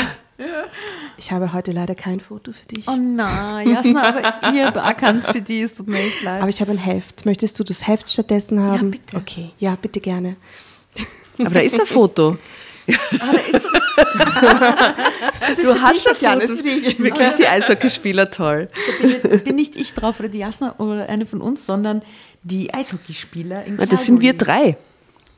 ich 1.16 1.32
habe 1.32 1.52
heute 1.54 1.72
leider 1.72 1.94
kein 1.94 2.20
Foto 2.20 2.52
für 2.52 2.66
dich. 2.66 2.86
Oh 2.86 2.96
nein, 2.96 3.70
Jasna, 3.70 4.02
aber 4.02 4.52
ihr 4.54 4.70
beackern 4.70 5.22
für 5.22 5.40
die, 5.40 5.62
es 5.62 5.74
tut 5.76 5.88
mir 5.88 5.98
echt 6.00 6.22
leid. 6.22 6.40
Aber 6.42 6.50
ich 6.50 6.60
habe 6.60 6.72
ein 6.72 6.78
Heft. 6.78 7.24
Möchtest 7.24 7.58
du 7.58 7.64
das 7.64 7.86
Heft 7.86 8.10
stattdessen 8.10 8.60
haben? 8.60 8.90
bitte. 8.90 9.16
Okay, 9.16 9.50
ja, 9.58 9.76
bitte 9.80 10.00
gerne. 10.00 10.36
Aber 11.38 11.50
da 11.50 11.60
ist 11.60 11.80
ein 11.80 11.86
Foto. 11.86 12.36
Ah, 13.18 13.32
da 13.32 13.38
ist 13.38 13.62
so, 13.62 13.68
Das 13.72 13.83
Du 13.96 15.80
hast 15.80 16.04
Tatjana, 16.04 16.40
Foto. 16.40 16.52
ist 16.52 16.56
für 16.56 16.62
dich. 16.62 16.98
Wirklich 16.98 17.34
die 17.34 17.46
Eishockeyspieler 17.46 18.30
toll. 18.30 18.68
bin, 19.00 19.40
bin 19.44 19.56
nicht 19.56 19.76
ich 19.76 19.94
drauf 19.94 20.20
oder 20.20 20.28
die 20.28 20.38
Jasna 20.38 20.74
oder 20.78 21.08
eine 21.08 21.26
von 21.26 21.40
uns, 21.40 21.66
sondern 21.66 22.02
die 22.42 22.72
Eishockeyspieler 22.72 23.64
in 23.64 23.76
Na, 23.78 23.86
Das 23.86 24.04
sind 24.04 24.20
wir 24.20 24.32
drei. 24.34 24.76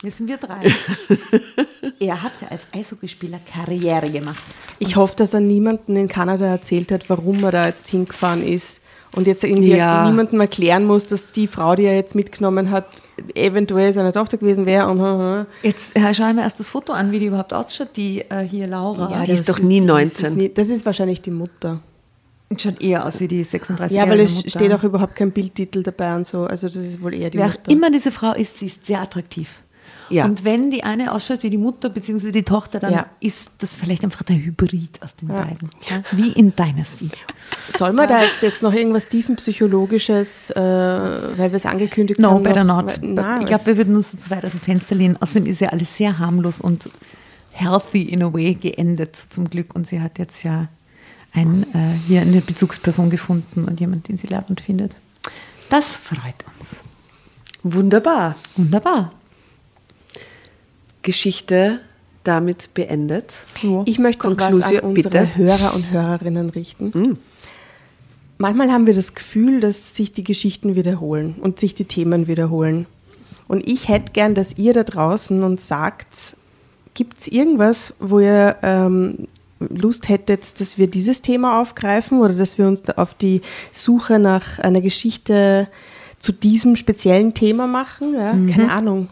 Das 0.02 0.18
sind 0.18 0.28
wir 0.28 0.36
drei. 0.36 0.60
er 2.00 2.22
hat 2.22 2.40
ja 2.42 2.48
als 2.48 2.66
Eishockeyspieler 2.72 3.40
Karriere 3.50 4.10
gemacht. 4.10 4.42
Ich 4.78 4.96
hoffe, 4.96 5.16
dass 5.16 5.32
er 5.34 5.40
niemanden 5.40 5.96
in 5.96 6.08
Kanada 6.08 6.46
erzählt 6.46 6.92
hat, 6.92 7.08
warum 7.08 7.42
er 7.44 7.52
da 7.52 7.66
jetzt 7.66 7.88
hingefahren 7.88 8.46
ist. 8.46 8.82
Und 9.14 9.26
jetzt 9.26 9.44
irgendwie 9.44 9.74
Ja. 9.76 10.06
niemandem 10.08 10.40
erklären 10.40 10.84
muss, 10.84 11.06
dass 11.06 11.32
die 11.32 11.46
Frau, 11.46 11.74
die 11.74 11.84
er 11.84 11.94
jetzt 11.96 12.14
mitgenommen 12.14 12.70
hat, 12.70 12.86
eventuell 13.34 13.92
seine 13.92 14.12
Tochter 14.12 14.36
gewesen 14.38 14.66
wäre. 14.66 14.88
Und, 14.88 15.00
äh, 15.00 15.66
Jetzt 15.66 15.96
äh, 15.96 16.14
schau 16.14 16.28
ich 16.28 16.34
mir 16.34 16.42
erst 16.42 16.60
das 16.60 16.68
Foto 16.68 16.92
an, 16.92 17.12
wie 17.12 17.18
die 17.18 17.26
überhaupt 17.26 17.52
ausschaut, 17.52 17.88
die 17.96 18.20
äh, 18.30 18.42
hier 18.42 18.66
Laura. 18.66 19.10
Ja, 19.10 19.24
die 19.24 19.32
ist 19.32 19.48
doch 19.48 19.58
nie 19.58 19.80
die- 19.80 19.86
19. 19.86 20.10
Das 20.22 20.30
ist, 20.30 20.36
nie, 20.36 20.48
das 20.52 20.68
ist 20.68 20.86
wahrscheinlich 20.86 21.20
die 21.22 21.30
Mutter. 21.30 21.80
Die 22.50 22.60
schaut 22.60 22.80
eher 22.80 23.04
aus 23.04 23.18
wie 23.20 23.26
die 23.28 23.42
36 23.42 23.96
Ja, 23.96 24.08
weil 24.08 24.20
es 24.20 24.36
Mutter. 24.36 24.50
steht 24.50 24.72
auch 24.72 24.84
überhaupt 24.84 25.16
kein 25.16 25.32
Bildtitel 25.32 25.82
dabei 25.82 26.14
und 26.14 26.26
so. 26.26 26.44
Also 26.44 26.68
das 26.68 26.76
ist 26.76 27.02
wohl 27.02 27.12
eher 27.14 27.28
die 27.30 27.38
Wer 27.38 27.46
Mutter. 27.48 27.60
auch 27.66 27.72
immer 27.72 27.90
diese 27.90 28.12
Frau 28.12 28.32
ist, 28.34 28.58
sie 28.58 28.66
ist 28.66 28.86
sehr 28.86 29.00
attraktiv. 29.00 29.60
Ja. 30.08 30.24
Und 30.24 30.44
wenn 30.44 30.70
die 30.70 30.84
eine 30.84 31.12
ausschaut 31.12 31.42
wie 31.42 31.50
die 31.50 31.58
Mutter 31.58 31.88
bzw. 31.88 32.30
die 32.30 32.42
Tochter, 32.44 32.78
dann 32.78 32.92
Ja. 32.92 33.06
ist 33.20 33.50
das 33.58 33.74
vielleicht 33.74 34.04
einfach 34.04 34.22
der 34.22 34.36
Hybrid 34.36 35.02
aus 35.02 35.16
den 35.16 35.28
beiden. 35.28 35.68
Ja? 35.90 36.02
Wie 36.12 36.30
in 36.32 36.54
Dynasty. 36.54 37.08
Soll 37.68 37.92
man 37.92 38.08
da 38.08 38.22
jetzt, 38.22 38.42
jetzt 38.42 38.62
noch 38.62 38.72
irgendwas 38.72 39.08
tiefenpsychologisches, 39.08 40.50
äh, 40.50 40.56
weil 40.60 41.50
wir 41.50 41.54
es 41.56 41.66
angekündigt 41.66 42.20
No, 42.20 42.30
haben? 42.32 42.42
better 42.42 42.64
noch, 42.64 42.82
not. 42.82 42.98
Na, 43.02 43.40
ich 43.40 43.46
glaube, 43.46 43.66
wir 43.66 43.76
würden 43.76 43.96
uns 43.96 44.12
so 44.12 44.18
zu 44.18 44.30
weit 44.30 44.44
aus 44.44 44.52
dem 44.52 44.60
Fenster 44.60 44.94
lehnen. 44.94 45.16
Außerdem 45.20 45.46
ist 45.46 45.60
ja 45.60 45.70
alles 45.70 45.96
sehr 45.96 46.18
harmlos 46.18 46.60
und 46.60 46.90
healthy 47.52 48.02
in 48.02 48.22
a 48.22 48.32
way 48.32 48.54
geendet, 48.54 49.16
zum 49.16 49.50
Glück. 49.50 49.74
Und 49.74 49.86
sie 49.86 50.00
hat 50.00 50.18
jetzt 50.18 50.42
ja 50.44 50.68
ein, 51.32 51.64
äh, 51.74 51.96
hier 52.06 52.20
eine 52.22 52.40
Bezugsperson 52.40 53.10
gefunden 53.10 53.64
und 53.64 53.80
jemand, 53.80 54.08
den 54.08 54.18
sie 54.18 54.26
leibend 54.28 54.60
findet. 54.60 54.92
Das 55.68 55.96
freut 55.96 56.34
uns. 56.58 56.80
Wunderbar. 57.62 58.36
Wunderbar. 58.56 59.10
Geschichte 61.06 61.80
damit 62.24 62.74
beendet. 62.74 63.32
Ich 63.86 63.98
möchte 63.98 64.28
noch 64.28 64.36
was 64.36 64.72
an 64.72 64.80
unsere 64.80 64.92
bitte. 64.92 65.36
Hörer 65.36 65.74
und 65.74 65.90
Hörerinnen 65.92 66.50
richten. 66.50 67.18
Manchmal 68.38 68.70
haben 68.70 68.86
wir 68.86 68.94
das 68.94 69.14
Gefühl, 69.14 69.60
dass 69.60 69.94
sich 69.94 70.12
die 70.12 70.24
Geschichten 70.24 70.74
wiederholen 70.74 71.36
und 71.40 71.60
sich 71.60 71.74
die 71.74 71.84
Themen 71.84 72.26
wiederholen. 72.26 72.86
Und 73.48 73.66
ich 73.66 73.88
hätte 73.88 74.12
gern, 74.12 74.34
dass 74.34 74.58
ihr 74.58 74.72
da 74.72 74.82
draußen 74.82 75.42
uns 75.44 75.68
sagt, 75.68 76.36
gibt 76.94 77.18
es 77.18 77.28
irgendwas, 77.28 77.94
wo 78.00 78.18
ihr 78.18 78.56
ähm, 78.62 79.28
Lust 79.60 80.08
hättet, 80.08 80.60
dass 80.60 80.76
wir 80.76 80.88
dieses 80.88 81.22
Thema 81.22 81.60
aufgreifen 81.62 82.20
oder 82.20 82.34
dass 82.34 82.58
wir 82.58 82.66
uns 82.66 82.82
da 82.82 82.94
auf 82.94 83.14
die 83.14 83.40
Suche 83.72 84.18
nach 84.18 84.58
einer 84.58 84.80
Geschichte 84.80 85.68
zu 86.18 86.32
diesem 86.32 86.74
speziellen 86.74 87.32
Thema 87.32 87.68
machen? 87.68 88.14
Ja? 88.14 88.32
Keine 88.52 88.72
Ahnung. 88.72 89.08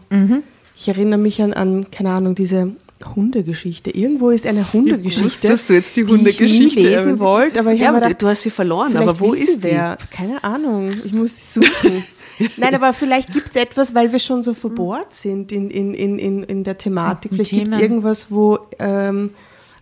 Ich 0.77 0.87
erinnere 0.87 1.19
mich 1.19 1.41
an, 1.41 1.53
an, 1.53 1.89
keine 1.91 2.11
Ahnung, 2.11 2.35
diese 2.35 2.71
Hundegeschichte. 3.15 3.91
Irgendwo 3.91 4.29
ist 4.29 4.45
eine 4.45 4.71
Hundegeschichte. 4.73 5.25
wusstest 5.25 5.69
du 5.69 5.73
jetzt 5.73 5.95
die 5.95 6.01
ich 6.01 6.09
Hundegeschichte 6.09 6.79
nie 6.79 6.85
lesen 6.87 7.19
wollte, 7.19 7.59
aber 7.59 7.73
ich 7.73 7.81
Ja, 7.81 7.87
habe 7.87 7.99
gedacht, 7.99 8.21
du 8.21 8.27
hast 8.27 8.41
sie 8.43 8.49
verloren, 8.49 8.95
aber 8.97 9.19
wo 9.19 9.33
ist 9.33 9.57
die? 9.59 9.63
wer. 9.63 9.97
Keine 10.11 10.43
Ahnung, 10.43 10.91
ich 11.03 11.13
muss 11.13 11.53
sie 11.53 11.59
suchen. 11.61 12.03
Nein, 12.57 12.75
aber 12.75 12.91
vielleicht 12.93 13.31
gibt 13.31 13.49
es 13.51 13.55
etwas, 13.55 13.95
weil 13.95 14.11
wir 14.11 14.19
schon 14.19 14.43
so 14.43 14.53
verbohrt 14.53 15.13
sind 15.13 15.51
in, 15.53 15.69
in, 15.71 15.93
in, 15.93 16.19
in, 16.19 16.43
in 16.43 16.63
der 16.65 16.77
Thematik. 16.77 17.31
Vielleicht 17.33 17.51
gibt 17.51 17.67
es 17.69 17.75
irgendwas, 17.79 18.29
wo 18.31 18.59
ähm, 18.79 19.31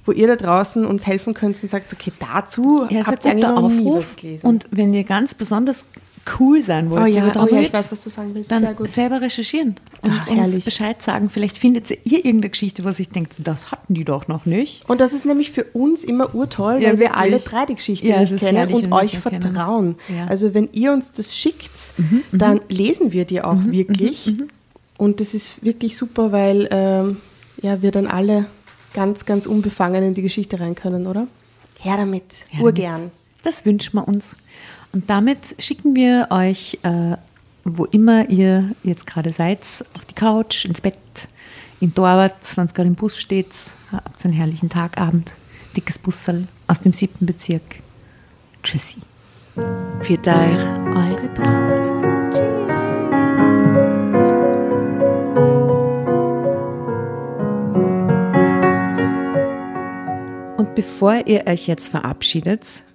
wo 0.05 0.11
ihr 0.11 0.27
da 0.27 0.35
draußen 0.35 0.85
uns 0.85 1.07
helfen 1.07 1.33
könnt 1.33 1.63
und 1.63 1.69
sagt, 1.69 1.93
okay, 1.93 2.11
dazu 2.19 2.85
Ja, 2.89 3.05
habt 3.07 3.23
ihr 3.23 3.31
eigentlich 3.31 3.43
noch 3.49 3.69
nie 3.69 3.85
was 3.85 3.87
Aufruf. 3.87 4.15
gelesen. 4.17 4.47
Und 4.47 4.67
wenn 4.69 4.93
ihr 4.93 5.05
ganz 5.05 5.33
besonders 5.33 5.85
cool 6.39 6.61
sein 6.61 6.89
wollt, 6.89 7.03
Oh 7.03 7.05
ja, 7.05 7.31
oh 7.35 7.47
ja, 7.53 7.59
ich 7.61 7.73
weiß, 7.73 7.91
was 7.91 8.03
du 8.03 8.09
sagen 8.09 8.33
willst. 8.33 8.49
dann 8.49 8.75
selber 8.85 9.19
recherchieren 9.21 9.75
und 10.01 10.11
Ah, 10.11 10.25
uns. 10.31 10.59
Bescheid 10.61 11.01
sagen. 11.01 11.29
Vielleicht 11.29 11.57
findet 11.57 11.89
ihr 11.91 11.97
irgendeine 12.25 12.49
Geschichte, 12.49 12.83
wo 12.85 12.91
sich 12.91 13.09
denkt, 13.09 13.33
das 13.39 13.71
hatten 13.71 13.93
die 13.93 14.05
doch 14.05 14.27
noch 14.29 14.45
nicht. 14.45 14.87
Und 14.89 15.01
das 15.01 15.11
ist 15.11 15.25
nämlich 15.25 15.51
für 15.51 15.65
uns 15.73 16.03
immer 16.05 16.33
urtoll, 16.33 16.81
Ja, 16.81 16.89
weil 16.91 16.99
wir 16.99 17.17
alle 17.17 17.39
drei 17.39 17.65
die 17.65 17.75
Geschichte 17.75 18.07
Ja, 18.07 18.21
nicht 18.21 18.37
kennen 18.37 18.57
herrlich, 18.57 18.83
und 18.85 18.93
euch 18.93 19.19
vertrauen. 19.19 19.95
Ja. 20.07 20.23
Mhm, 20.25 20.29
Also 20.29 20.53
wenn 20.53 20.69
ihr 20.71 20.93
uns 20.93 21.11
das 21.11 21.35
schickt, 21.37 21.93
dann 22.31 22.61
lesen 22.69 23.11
wir 23.11 23.25
die 23.25 23.41
auch 23.41 23.57
wirklich. 23.65 24.33
Und 24.97 25.19
das 25.19 25.33
ist 25.33 25.63
wirklich 25.65 25.97
super, 25.97 26.31
weil 26.31 26.69
ähm, 26.71 27.17
ja, 27.61 27.81
wir 27.81 27.91
dann 27.91 28.07
alle 28.07 28.45
ganz, 28.93 29.25
ganz 29.25 29.45
unbefangen 29.45 30.03
in 30.03 30.13
die 30.13 30.21
Geschichte 30.21 30.59
rein 30.59 30.75
können, 30.75 31.07
oder? 31.07 31.27
Her 31.79 31.97
damit, 31.97 32.23
Ja, 32.51 32.61
urgern. 32.61 33.11
Das 33.43 33.65
wünschen 33.65 33.95
wir 33.97 34.07
uns. 34.07 34.37
Und 34.93 35.09
damit 35.09 35.55
schicken 35.57 35.95
wir 35.95 36.27
euch, 36.29 36.77
äh, 36.83 37.17
wo 37.63 37.85
immer 37.85 38.29
ihr 38.29 38.75
jetzt 38.83 39.07
gerade 39.07 39.31
seid, 39.31 39.61
auf 39.95 40.05
die 40.05 40.13
Couch, 40.13 40.65
ins 40.65 40.81
Bett, 40.81 40.97
in 41.79 41.95
Torwart, 41.95 42.55
wenn 42.55 42.65
es 42.65 42.73
gerade 42.75 42.89
im 42.89 42.95
Bus 42.95 43.17
steht, 43.17 43.51
habt 43.91 44.23
einen 44.23 44.35
herrlichen 44.35 44.69
Tagabend, 44.69 45.33
dickes 45.75 45.97
Bussel 45.97 46.47
aus 46.67 46.79
dem 46.79 46.93
siebten 46.93 47.25
Bezirk. 47.25 47.81
Tschüssi. 48.61 48.99
Für 49.55 50.13
euch. 50.13 50.59
Eure. 50.95 51.23
Und 60.57 60.75
bevor 60.75 61.25
ihr 61.25 61.47
euch 61.47 61.65
jetzt 61.67 61.89
verabschiedet, 61.89 62.83